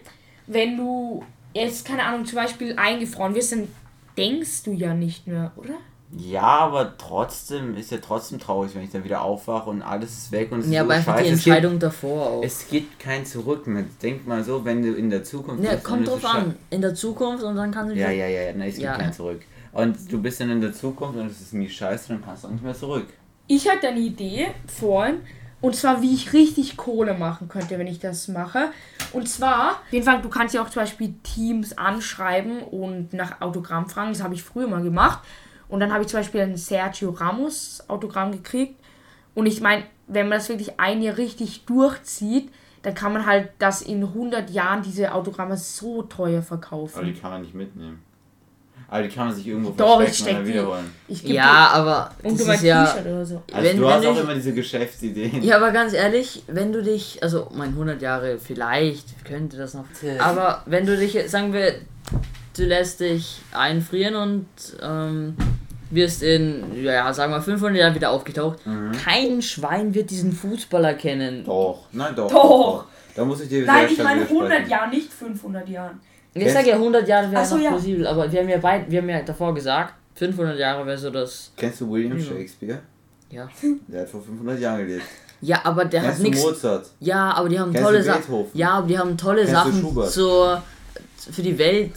wenn 0.48 0.76
du 0.76 1.24
jetzt, 1.54 1.86
keine 1.86 2.02
Ahnung, 2.02 2.24
zum 2.26 2.36
Beispiel 2.36 2.74
eingefroren 2.76 3.34
wirst, 3.34 3.52
dann 3.52 3.68
denkst 4.16 4.64
du 4.64 4.72
ja 4.72 4.92
nicht 4.92 5.26
mehr, 5.26 5.52
oder? 5.56 5.74
Ja, 6.12 6.42
aber 6.42 6.96
trotzdem 6.98 7.76
ist 7.76 7.92
ja 7.92 7.98
trotzdem 7.98 8.40
traurig, 8.40 8.74
wenn 8.74 8.82
ich 8.82 8.90
dann 8.90 9.04
wieder 9.04 9.22
aufwache 9.22 9.70
und 9.70 9.80
alles 9.82 10.10
ist 10.10 10.32
weg 10.32 10.50
und 10.50 10.60
es 10.60 10.66
Ja, 10.66 10.80
ist 10.80 10.80
aber 10.80 10.88
so 10.94 10.98
einfach 10.98 11.12
scheiße. 11.18 11.24
die 11.24 11.30
Es 11.34 11.44
gibt- 11.44 11.54
Entscheidung 11.56 11.78
davor 11.78 12.26
auch. 12.26 12.42
Es 12.42 12.68
gibt 12.68 12.98
kein 12.98 13.24
Zurück 13.24 13.66
mehr. 13.68 13.84
Denk 14.02 14.26
mal 14.26 14.42
so, 14.42 14.64
wenn 14.64 14.82
du 14.82 14.92
in 14.94 15.08
der 15.08 15.22
Zukunft 15.22 15.62
Ja, 15.62 15.70
bist, 15.72 15.84
kommt 15.84 16.08
dann 16.08 16.20
drauf 16.20 16.34
an. 16.34 16.54
In 16.70 16.80
der 16.80 16.94
Zukunft 16.94 17.44
und 17.44 17.54
dann 17.54 17.70
kann 17.70 17.88
sie 17.88 17.94
Ja, 17.94 18.10
ja, 18.10 18.26
ja, 18.26 18.42
ja, 18.42 18.52
nein, 18.52 18.68
es 18.68 18.74
gibt 18.74 18.86
Ja. 18.86 18.96
kein 18.96 19.12
Zurück. 19.12 19.40
Und 19.72 20.10
du 20.10 20.20
bist 20.20 20.40
dann 20.40 20.50
in 20.50 20.60
der 20.60 20.72
Zukunft 20.72 21.16
und 21.16 21.26
es 21.30 21.40
ist 21.40 21.52
mies 21.54 21.72
scheiße, 21.72 22.08
dann 22.08 22.24
kannst 22.24 22.42
du 22.42 22.48
auch 22.48 22.52
nicht 22.52 22.64
mehr 22.64 22.74
zurück. 22.74 23.06
Ich 23.46 23.68
hatte 23.68 23.86
eine 23.88 24.00
Idee 24.00 24.48
vorhin, 24.66 25.20
und 25.60 25.76
zwar 25.76 26.02
wie 26.02 26.12
ich 26.12 26.32
richtig 26.32 26.76
Kohle 26.76 27.14
machen 27.14 27.48
könnte, 27.48 27.78
wenn 27.78 27.86
ich 27.86 28.00
das 28.00 28.26
mache. 28.26 28.70
Und 29.12 29.28
zwar, 29.28 29.72
auf 29.72 29.92
jeden 29.92 30.04
Fall, 30.04 30.20
du 30.22 30.28
kannst 30.28 30.54
ja 30.56 30.62
auch 30.62 30.70
zum 30.70 30.82
Beispiel 30.82 31.14
Teams 31.22 31.78
anschreiben 31.78 32.62
und 32.62 33.12
nach 33.12 33.40
Autogramm 33.40 33.88
fragen. 33.88 34.12
Das 34.12 34.24
habe 34.24 34.34
ich 34.34 34.42
früher 34.42 34.66
mal 34.66 34.82
gemacht. 34.82 35.20
Und 35.70 35.80
dann 35.80 35.92
habe 35.92 36.02
ich 36.02 36.08
zum 36.08 36.20
Beispiel 36.20 36.40
ein 36.42 36.56
Sergio 36.56 37.10
Ramos 37.10 37.82
Autogramm 37.88 38.32
gekriegt. 38.32 38.74
Und 39.34 39.46
ich 39.46 39.60
meine, 39.60 39.84
wenn 40.08 40.28
man 40.28 40.38
das 40.38 40.48
wirklich 40.48 40.78
ein 40.78 41.00
Jahr 41.02 41.16
richtig 41.16 41.64
durchzieht, 41.64 42.50
dann 42.82 42.94
kann 42.94 43.12
man 43.12 43.24
halt 43.26 43.50
das 43.58 43.82
in 43.82 44.02
100 44.02 44.50
Jahren 44.50 44.82
diese 44.82 45.12
Autogramme 45.12 45.56
so 45.56 46.02
teuer 46.02 46.38
Aber 46.38 46.42
verkaufen. 46.42 47.04
die 47.04 47.12
kann 47.12 47.30
man 47.30 47.42
nicht 47.42 47.54
mitnehmen. 47.54 48.02
Aber 48.88 49.02
die 49.04 49.08
kann 49.08 49.26
man 49.28 49.36
sich 49.36 49.46
irgendwo 49.46 49.70
Doch, 49.70 50.00
ich 50.00 50.18
und 50.20 50.30
dann 50.32 50.42
die. 50.44 50.50
wiederholen. 50.50 50.90
Ich 51.06 51.22
Ja, 51.22 51.68
aber 51.68 52.10
das 52.24 52.44
mein 52.46 52.56
ist 52.56 52.62
ja. 52.64 52.84
T-Shirt 52.86 53.06
oder 53.06 53.24
so. 53.24 53.42
Also 53.52 53.68
Wenn- 53.68 53.76
du 53.76 53.82
wenn 53.84 53.90
hast 53.92 54.06
auch 54.06 54.14
ich- 54.16 54.20
immer 54.22 54.34
diese 54.34 54.52
Geschäftsideen. 54.54 55.42
Ja, 55.44 55.58
aber 55.58 55.70
ganz 55.70 55.92
ehrlich, 55.92 56.42
wenn 56.48 56.72
du 56.72 56.82
dich, 56.82 57.22
also 57.22 57.48
mein 57.54 57.74
100 57.76 58.02
Jahre 58.02 58.38
vielleicht 58.38 59.24
könnte 59.24 59.56
das 59.58 59.74
noch, 59.74 59.84
aber 60.18 60.62
wenn 60.66 60.86
du 60.86 60.96
dich, 60.96 61.30
sagen 61.30 61.52
wir, 61.52 61.74
du 62.56 62.64
lässt 62.64 62.98
dich 63.00 63.40
einfrieren 63.52 64.16
und 64.16 64.46
ähm, 64.82 65.36
wirst 65.90 66.22
in, 66.22 66.82
ja, 66.82 67.12
sagen 67.12 67.32
wir 67.32 67.40
500 67.40 67.76
Jahren 67.80 67.94
wieder 67.94 68.10
aufgetaucht, 68.10 68.64
Mhm. 68.66 68.92
kein 68.92 69.42
Schwein 69.42 69.92
wird 69.94 70.10
diesen 70.10 70.32
Fußballer 70.32 70.94
kennen. 70.94 71.44
Doch, 71.44 71.86
nein, 71.92 72.14
doch. 72.14 72.30
Doch. 72.30 72.84
Da 73.14 73.24
muss 73.24 73.40
ich 73.40 73.48
dir 73.48 73.64
Nein, 73.66 73.88
ich 73.90 73.98
meine 73.98 74.20
100 74.22 74.30
widersprechen. 74.50 74.70
Jahre, 74.70 74.90
nicht 74.90 75.12
500 75.12 75.68
Jahren. 75.68 76.00
Ich 76.32 76.52
sage 76.52 76.68
ja 76.68 76.74
100 76.76 77.08
Jahre 77.08 77.30
wäre 77.32 77.44
so, 77.44 77.56
noch 77.56 77.62
ja. 77.64 77.70
plausibel, 77.70 78.06
aber 78.06 78.30
wir 78.30 78.40
haben 78.40 78.48
ja 78.48 78.58
beid, 78.58 78.84
wir 78.88 79.00
haben 79.02 79.08
ja 79.08 79.20
davor 79.22 79.52
gesagt, 79.52 79.94
500 80.14 80.56
Jahre 80.58 80.86
wäre 80.86 80.96
so 80.96 81.10
das, 81.10 81.50
Kennst 81.56 81.80
du 81.80 81.90
William 81.90 82.16
Ja. 82.18 82.24
Shakespeare? 82.24 82.78
ja. 83.30 83.48
Der 83.88 84.02
hat 84.02 84.08
vor 84.08 84.22
500 84.22 84.60
Jahren 84.60 84.86
gelebt. 84.86 85.04
Ja, 85.42 85.60
aber 85.64 85.86
der 85.86 86.00
hat 86.02 86.06
Kennst 86.08 86.20
du 86.20 86.24
nichts. 86.30 86.42
Mozart? 86.42 86.86
Ja, 87.00 87.32
aber 87.32 87.48
die 87.48 87.58
haben 87.58 87.72
Kennst 87.72 87.84
tolle 87.86 87.98
du 87.98 88.04
Sachen. 88.04 88.44
Ja, 88.54 88.70
aber 88.72 88.86
die 88.86 88.98
haben 88.98 89.16
tolle 89.16 89.38
Kennst 89.44 89.52
du 89.52 89.56
Sachen 89.56 89.80
Schubert? 89.80 90.10
zur 90.10 90.62
für 91.32 91.42
die 91.42 91.58
Welt 91.58 91.92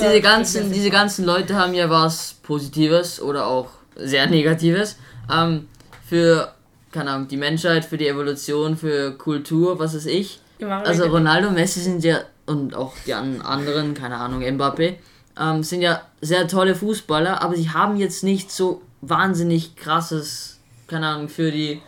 diese 0.00 0.20
ganzen, 0.20 0.72
diese 0.72 0.90
ganzen 0.90 1.24
Leute 1.24 1.54
haben 1.56 1.74
ja 1.74 1.88
was 1.90 2.34
Positives 2.42 3.20
oder 3.20 3.46
auch 3.46 3.68
sehr 3.96 4.26
Negatives. 4.26 4.96
Ähm, 5.32 5.68
für, 6.08 6.52
keine 6.92 7.10
Ahnung, 7.10 7.28
die 7.28 7.36
Menschheit, 7.36 7.84
für 7.84 7.96
die 7.98 8.08
Evolution, 8.08 8.76
für 8.76 9.12
Kultur, 9.16 9.78
was 9.78 9.94
weiß 9.94 10.06
ich. 10.06 10.40
Also 10.88 11.04
Ronaldo, 11.06 11.50
Messi 11.50 11.80
sind 11.80 12.02
ja, 12.04 12.20
und 12.46 12.74
auch 12.74 12.94
die 13.06 13.12
an- 13.14 13.42
anderen, 13.42 13.94
keine 13.94 14.16
Ahnung, 14.16 14.42
Mbappé, 14.42 14.94
ähm, 15.38 15.62
sind 15.62 15.82
ja 15.82 16.00
sehr 16.20 16.48
tolle 16.48 16.74
Fußballer, 16.74 17.42
aber 17.42 17.56
sie 17.56 17.70
haben 17.70 17.96
jetzt 17.96 18.24
nicht 18.24 18.50
so 18.50 18.82
wahnsinnig 19.02 19.76
krasses, 19.76 20.58
keine 20.86 21.08
Ahnung, 21.08 21.28
für 21.28 21.50
die, 21.50 21.82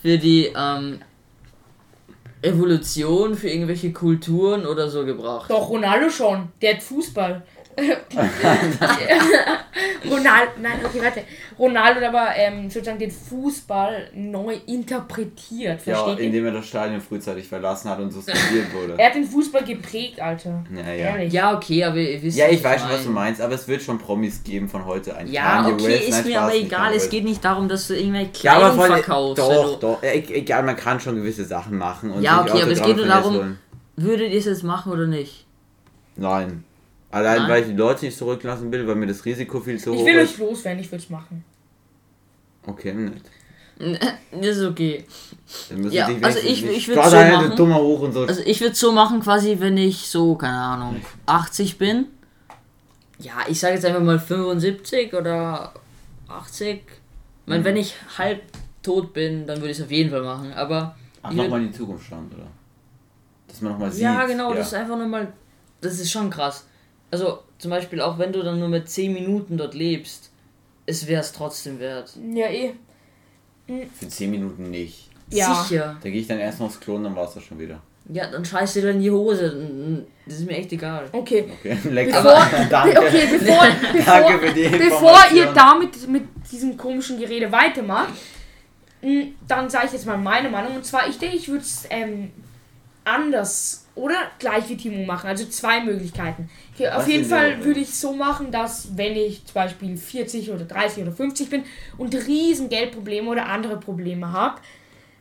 für 0.00 0.16
die 0.18 0.50
ähm, 0.56 1.00
Evolution, 2.44 3.34
für 3.34 3.48
irgendwelche 3.48 3.92
Kulturen 3.92 4.66
oder 4.66 4.88
so 4.88 5.04
gebracht. 5.04 5.50
Doch, 5.50 5.68
Ronaldo 5.70 6.10
schon. 6.10 6.48
Der 6.60 6.74
hat 6.74 6.82
Fußball. 6.82 7.42
Ronaldo, 10.08 10.52
nein, 10.60 10.78
okay, 10.84 11.00
warte. 11.02 11.22
Ronaldo 11.58 12.00
hat 12.00 12.08
aber 12.08 12.28
ähm, 12.36 12.68
sozusagen 12.70 12.98
den 12.98 13.10
Fußball 13.10 14.10
neu 14.14 14.56
interpretiert, 14.66 15.84
Ja, 15.86 15.96
versteht 15.96 16.24
indem 16.26 16.46
er 16.46 16.52
das 16.52 16.66
Stadion 16.66 17.00
frühzeitig 17.00 17.48
verlassen 17.48 17.90
hat 17.90 17.98
und 18.00 18.10
suspendiert 18.12 18.72
wurde. 18.72 18.94
Er 18.98 19.06
hat 19.06 19.14
den 19.14 19.24
Fußball 19.24 19.64
geprägt, 19.64 20.20
Alter. 20.20 20.64
Ja, 20.74 20.80
ja. 20.82 20.92
Ehrlich. 21.16 21.32
Ja, 21.32 21.56
okay, 21.56 21.84
aber 21.84 21.96
ihr 21.96 22.22
wisst 22.22 22.36
Ja, 22.38 22.48
ich 22.48 22.62
weiß 22.62 22.82
schon, 22.82 22.90
was 22.90 23.04
du 23.04 23.10
meinst, 23.10 23.40
aber 23.40 23.54
es 23.54 23.66
wird 23.66 23.82
schon 23.82 23.98
Promis 23.98 24.42
geben 24.44 24.68
von 24.68 24.84
heute. 24.84 25.16
Ein 25.16 25.30
Ja, 25.30 25.62
Kanye 25.62 25.72
okay, 25.72 25.88
West, 25.88 26.02
ist 26.02 26.10
nein, 26.10 26.24
mir 26.24 26.30
Spaß, 26.32 26.42
aber 26.42 26.52
nicht 26.52 26.64
egal. 26.66 26.80
Kanye 26.80 26.96
Es 26.96 27.02
West. 27.02 27.10
geht 27.10 27.24
nicht 27.24 27.44
darum, 27.44 27.68
dass 27.68 27.88
du 27.88 27.96
irgendwelche 27.96 28.30
Ja, 28.42 28.52
aber 28.52 28.60
Kleidung 28.70 28.78
von, 28.78 28.86
verkaufst. 28.96 29.38
doch, 29.38 29.48
wenn 29.50 29.62
du, 29.72 29.76
doch. 29.80 30.02
E- 30.02 30.34
Egal, 30.34 30.62
man 30.62 30.76
kann 30.76 31.00
schon 31.00 31.16
gewisse 31.16 31.44
Sachen 31.44 31.76
machen. 31.78 32.10
Und 32.10 32.22
Ja, 32.22 32.42
sich 32.42 32.52
okay, 32.52 32.62
aber 32.62 32.72
es 32.72 32.82
geht 32.82 32.96
nur 32.96 33.06
darum-. 33.06 33.58
Würdet 33.96 34.32
ihr 34.32 34.38
es 34.38 34.44
jetzt 34.46 34.64
machen 34.64 34.92
oder 34.92 35.06
nicht? 35.06 35.46
Nein. 36.16 36.64
Allein, 37.14 37.42
Nein? 37.42 37.50
weil 37.50 37.62
ich 37.62 37.68
die 37.68 37.74
Leute 37.76 38.04
nicht 38.06 38.18
zurücklassen 38.18 38.72
will, 38.72 38.86
weil 38.88 38.96
mir 38.96 39.06
das 39.06 39.24
Risiko 39.24 39.60
viel 39.60 39.78
zu 39.78 39.92
Ich 39.94 40.00
hoch 40.00 40.06
will 40.06 40.18
euch 40.18 40.24
ist. 40.24 40.38
loswerden, 40.38 40.80
ich 40.80 40.90
würde 40.90 41.04
es 41.04 41.10
machen. 41.10 41.44
Okay, 42.66 42.92
nicht. 42.92 43.24
ist 44.40 44.62
okay. 44.62 45.04
Dann 45.68 45.80
müssen 45.80 45.94
Ja, 45.94 46.08
also 46.22 46.38
ich- 46.40 46.64
ich 46.64 46.86
Gott, 46.92 47.04
so 47.10 47.16
machen. 47.16 47.56
dummer 47.56 47.76
hoch 47.76 48.00
und 48.00 48.12
so. 48.12 48.20
Also 48.24 48.42
ich 48.44 48.60
würde 48.60 48.74
so 48.74 48.90
machen, 48.92 49.20
quasi, 49.20 49.56
wenn 49.60 49.76
ich 49.76 50.08
so, 50.08 50.34
keine 50.36 50.56
Ahnung, 50.58 51.00
80 51.26 51.78
bin. 51.78 52.06
Ja, 53.18 53.32
ich 53.48 53.60
sage 53.60 53.74
jetzt 53.74 53.84
einfach 53.84 54.00
mal 54.02 54.18
75 54.18 55.14
oder 55.14 55.72
80. 56.28 56.80
Ich 56.86 57.46
meine, 57.46 57.60
Mhm. 57.60 57.64
wenn 57.64 57.76
ich 57.76 57.94
halb 58.18 58.42
tot 58.82 59.12
bin, 59.12 59.46
dann 59.46 59.58
würde 59.58 59.70
ich 59.70 59.78
es 59.78 59.84
auf 59.84 59.90
jeden 59.90 60.10
Fall 60.10 60.22
machen. 60.22 60.52
Aber 60.52 60.96
Ach, 61.22 61.30
ich 61.30 61.36
nochmal 61.36 61.60
in 61.62 61.68
die 61.72 61.78
Zukunft 61.78 62.06
schauen, 62.08 62.28
oder? 62.34 62.46
Dass 63.48 63.60
man 63.60 63.72
nochmal 63.72 63.92
sieht. 63.92 64.02
ja, 64.02 64.26
genau, 64.26 64.52
das 64.54 64.68
ist 64.68 64.74
einfach 64.74 64.96
nur 64.96 65.06
mal, 65.06 65.32
das 65.80 65.98
ist 66.00 66.10
schon 66.10 66.28
krass. 66.30 66.66
Also 67.14 67.38
zum 67.58 67.70
Beispiel 67.70 68.00
auch 68.00 68.18
wenn 68.18 68.32
du 68.32 68.42
dann 68.42 68.58
nur 68.58 68.66
mit 68.66 68.88
10 68.88 69.12
Minuten 69.12 69.56
dort 69.56 69.74
lebst, 69.74 70.32
es 70.84 71.06
wäre 71.06 71.20
es 71.20 71.30
trotzdem 71.30 71.78
wert. 71.78 72.12
Ja, 72.34 72.48
eh. 72.48 72.74
Für 73.94 74.08
10 74.08 74.32
Minuten 74.32 74.68
nicht. 74.72 75.10
Ja. 75.30 75.62
Sicher. 75.62 75.96
Da 76.02 76.10
gehe 76.10 76.20
ich 76.20 76.26
dann 76.26 76.40
erst 76.40 76.58
noch 76.58 76.66
aufs 76.66 76.80
Klo 76.80 76.96
und 76.96 77.04
dann 77.04 77.14
war 77.14 77.28
es 77.28 77.34
das 77.34 77.44
schon 77.44 77.60
wieder. 77.60 77.80
Ja, 78.12 78.26
dann 78.26 78.44
scheiß 78.44 78.72
dir 78.72 78.82
dann 78.82 78.96
in 78.96 79.02
die 79.02 79.12
Hose. 79.12 80.04
Das 80.26 80.40
ist 80.40 80.46
mir 80.46 80.56
echt 80.56 80.72
egal. 80.72 81.08
Okay. 81.12 81.44
Okay, 81.60 81.78
lecker. 81.88 82.20
Bevor, 82.20 82.46
Danke. 82.68 82.98
okay, 82.98 83.28
bevor, 83.30 83.64
bevor, 83.92 84.14
Danke 84.20 84.46
für 84.48 84.52
die 84.52 84.68
bevor 84.76 85.18
ihr 85.32 85.46
damit 85.52 86.08
mit 86.08 86.24
diesem 86.50 86.76
komischen 86.76 87.16
Gerede 87.16 87.52
weitermacht, 87.52 88.14
m, 89.02 89.36
dann 89.46 89.70
sage 89.70 89.86
ich 89.86 89.92
jetzt 89.92 90.06
mal 90.06 90.18
meine 90.18 90.50
Meinung. 90.50 90.74
Und 90.74 90.84
zwar, 90.84 91.08
ich 91.08 91.16
denke, 91.16 91.36
ich 91.36 91.46
würde 91.46 91.62
es 91.62 91.86
ähm, 91.90 92.32
anders 93.04 93.83
oder 93.94 94.16
gleich 94.38 94.68
wie 94.68 94.76
Timo 94.76 95.04
machen. 95.04 95.28
Also 95.28 95.44
zwei 95.46 95.82
Möglichkeiten. 95.84 96.48
Okay, 96.74 96.88
auf 96.90 97.06
jeden 97.08 97.24
Fall 97.24 97.64
würde 97.64 97.80
ich 97.80 97.94
so 97.94 98.12
machen, 98.12 98.50
dass 98.50 98.96
wenn 98.96 99.14
ich 99.16 99.44
zum 99.44 99.54
Beispiel 99.54 99.96
40 99.96 100.50
oder 100.50 100.64
30 100.64 101.02
oder 101.04 101.12
50 101.12 101.50
bin 101.50 101.62
und 101.96 102.14
riesen 102.14 102.68
Geldprobleme 102.68 103.28
oder 103.30 103.46
andere 103.46 103.76
Probleme 103.78 104.32
habe, 104.32 104.60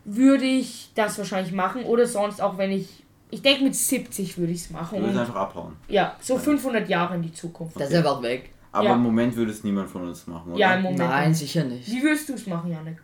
würde 0.06 0.46
ich 0.46 0.90
das 0.96 1.18
wahrscheinlich 1.18 1.54
machen. 1.54 1.84
Oder 1.84 2.08
sonst 2.08 2.42
auch, 2.42 2.58
wenn 2.58 2.72
ich, 2.72 3.04
ich 3.30 3.42
denke 3.42 3.64
mit 3.64 3.76
70 3.76 4.38
würde 4.38 4.52
ich 4.54 4.62
es 4.62 4.70
machen. 4.70 4.98
Du 4.98 5.04
würdest 5.04 5.16
Und, 5.16 5.22
einfach 5.22 5.36
abhauen. 5.36 5.76
ja, 5.88 6.16
so 6.20 6.38
500 6.38 6.90
Jahre 6.90 7.16
in 7.16 7.22
die 7.22 7.34
Zukunft. 7.34 7.80
Das 7.80 7.90
ist 7.90 7.96
einfach 7.96 8.22
weg. 8.22 8.50
Aber 8.72 8.86
Ja. 8.86 8.94
im 8.96 9.02
Moment 9.04 9.36
würde 9.36 9.52
es 9.52 9.64
niemand 9.64 9.88
von 9.90 10.02
uns 10.08 10.26
machen, 10.26 10.52
oder? 10.52 10.60
Ja, 10.60 10.74
im 10.76 10.82
Moment. 10.82 10.98
Nein, 11.00 11.34
sicher 11.34 11.64
nicht. 11.64 11.88
Wie 11.92 12.02
würdest 12.02 12.28
du 12.28 12.34
es 12.34 12.48
machen, 12.48 12.72
Janik? 12.72 12.98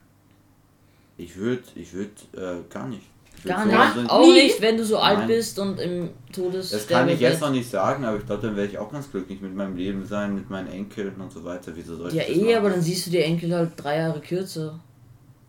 Ich 1.17 1.35
würde, 1.35 1.61
ich 1.75 1.93
würde, 1.93 2.11
äh, 2.35 2.73
gar 2.73 2.87
nicht. 2.87 3.03
Gar 3.43 3.65
nicht. 3.65 3.77
so- 3.95 4.09
Auch 4.09 4.21
Nie? 4.25 4.33
nicht, 4.33 4.61
wenn 4.61 4.77
du 4.77 4.85
so 4.85 4.97
alt 4.99 5.19
Nein. 5.19 5.27
bist 5.27 5.59
und 5.59 5.79
im 5.79 6.09
Todes. 6.33 6.69
Das 6.71 6.87
kann 6.87 7.07
ich 7.09 7.19
jetzt 7.19 7.41
noch 7.41 7.51
nicht 7.51 7.69
sagen, 7.69 8.03
aber 8.05 8.17
ich 8.17 8.25
glaube, 8.25 8.41
dann 8.47 8.55
werde 8.55 8.71
ich 8.71 8.77
auch 8.77 8.91
ganz 8.91 9.09
glücklich 9.11 9.41
mit 9.41 9.55
meinem 9.55 9.75
Leben 9.75 10.05
sein, 10.05 10.35
mit 10.35 10.49
meinen 10.49 10.67
Enkeln 10.71 11.15
und 11.19 11.31
so 11.31 11.43
weiter. 11.43 11.71
Wieso 11.75 11.95
soll 11.95 12.09
ich 12.09 12.13
Ja, 12.15 12.23
das 12.27 12.35
eh, 12.37 12.55
aber 12.55 12.69
dann 12.69 12.81
siehst 12.81 13.07
du 13.07 13.11
die 13.11 13.21
Enkel 13.21 13.53
halt 13.53 13.71
drei 13.77 13.97
Jahre 13.97 14.19
kürzer. 14.19 14.79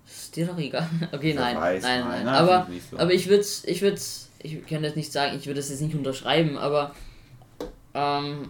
Ist 0.07 0.35
dir 0.37 0.47
doch 0.47 0.59
egal. 0.59 0.89
Okay, 1.13 1.35
nein. 1.35 1.57
weiß, 1.57 1.83
nein, 1.83 2.01
nein, 2.01 2.09
nein. 2.11 2.25
nein, 2.27 2.35
Aber, 2.35 2.67
so. 2.91 2.99
aber 2.99 3.13
ich 3.13 3.29
würde 3.29 3.41
es, 3.41 3.65
ich 3.65 3.81
würde 3.83 3.99
ich 4.43 4.67
kann 4.67 4.83
jetzt 4.83 4.97
nicht 4.97 5.13
sagen, 5.13 5.37
ich 5.39 5.47
würde 5.47 5.61
es 5.61 5.69
jetzt 5.69 5.83
nicht 5.83 5.95
unterschreiben, 5.95 6.57
aber 6.57 6.95
ähm, 7.95 8.49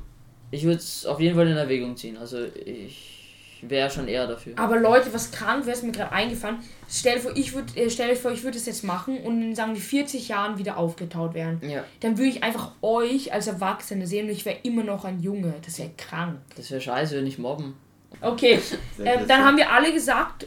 ich 0.50 0.64
würde 0.64 0.76
es 0.78 1.04
auf 1.06 1.20
jeden 1.20 1.36
Fall 1.36 1.48
in 1.48 1.56
Erwägung 1.56 1.96
ziehen. 1.96 2.16
Also 2.16 2.38
ich 2.64 3.19
wäre 3.68 3.90
schon 3.90 4.08
eher 4.08 4.26
dafür. 4.26 4.54
Aber 4.56 4.78
Leute, 4.78 5.12
was 5.12 5.30
krank 5.30 5.66
wäre, 5.66 5.76
ist 5.76 5.82
mir 5.84 5.92
gerade 5.92 6.12
eingefallen. 6.12 6.58
Stell 6.88 7.16
dir 7.16 7.20
vor, 7.20 7.32
ich 7.36 7.52
würde, 7.54 7.76
äh, 7.76 7.90
stell 7.90 8.10
euch 8.10 8.18
vor, 8.18 8.30
ich 8.30 8.42
würde 8.42 8.56
es 8.56 8.66
jetzt 8.66 8.84
machen 8.84 9.18
und 9.18 9.42
in 9.42 9.54
sagen 9.54 9.74
wir 9.74 9.80
40 9.80 10.28
Jahren 10.28 10.58
wieder 10.58 10.76
aufgetaut 10.76 11.34
werden. 11.34 11.60
Ja, 11.68 11.84
Dann 12.00 12.18
würde 12.18 12.30
ich 12.30 12.42
einfach 12.42 12.72
euch 12.82 13.32
als 13.32 13.46
Erwachsene 13.46 14.06
sehen 14.06 14.26
und 14.26 14.32
ich 14.32 14.44
wäre 14.44 14.58
immer 14.62 14.84
noch 14.84 15.04
ein 15.04 15.20
Junge. 15.20 15.54
Das 15.64 15.78
wäre 15.78 15.90
krank. 15.96 16.38
das 16.56 16.70
wäre 16.70 16.80
scheiße, 16.80 17.16
wenn 17.16 17.26
ich 17.26 17.38
mobben. 17.38 17.74
Okay, 18.20 18.60
ähm, 19.04 19.26
dann 19.28 19.44
haben 19.44 19.56
wir 19.56 19.70
alle 19.70 19.92
gesagt. 19.92 20.46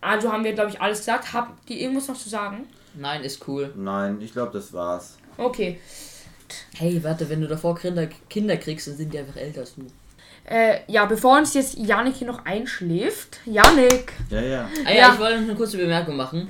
Also 0.00 0.32
haben 0.32 0.44
wir, 0.44 0.52
glaube 0.52 0.70
ich, 0.70 0.80
alles 0.80 0.98
gesagt. 0.98 1.32
Habt 1.32 1.68
ihr 1.70 1.78
irgendwas 1.78 2.08
noch 2.08 2.16
zu 2.16 2.28
sagen? 2.28 2.66
Nein, 2.94 3.22
ist 3.24 3.46
cool. 3.48 3.72
Nein, 3.76 4.20
ich 4.20 4.32
glaube, 4.32 4.52
das 4.52 4.72
war's. 4.72 5.18
Okay. 5.36 5.78
Hey, 6.76 7.02
warte, 7.02 7.28
wenn 7.28 7.40
du 7.40 7.48
davor 7.48 7.76
Kinder, 7.76 8.06
Kinder 8.30 8.56
kriegst, 8.56 8.86
dann 8.88 8.96
sind 8.96 9.12
die 9.12 9.18
einfach 9.18 9.36
älter 9.36 9.60
als 9.60 9.74
du. 9.74 9.86
Äh, 10.50 10.80
ja, 10.86 11.04
bevor 11.04 11.36
uns 11.38 11.52
jetzt 11.54 11.76
Janik 11.76 12.14
hier 12.16 12.26
noch 12.26 12.44
einschläft. 12.46 13.40
Janik! 13.44 14.14
Ja, 14.30 14.40
ja. 14.40 14.68
Ah 14.86 14.90
ja, 14.90 14.96
Ja. 14.96 15.12
ich 15.12 15.20
wollte 15.20 15.36
noch 15.40 15.48
eine 15.48 15.54
kurze 15.54 15.76
Bemerkung 15.76 16.16
machen. 16.16 16.48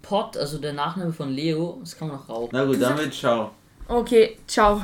Pot, 0.00 0.38
also 0.38 0.56
der 0.58 0.72
Nachname 0.72 1.12
von 1.12 1.28
Leo, 1.30 1.76
das 1.80 1.98
kann 1.98 2.08
man 2.08 2.16
noch 2.16 2.28
rauchen. 2.28 2.48
Na 2.52 2.64
gut, 2.64 2.80
damit 2.80 3.12
ciao. 3.12 3.50
Okay, 3.88 4.38
ciao. 4.46 4.80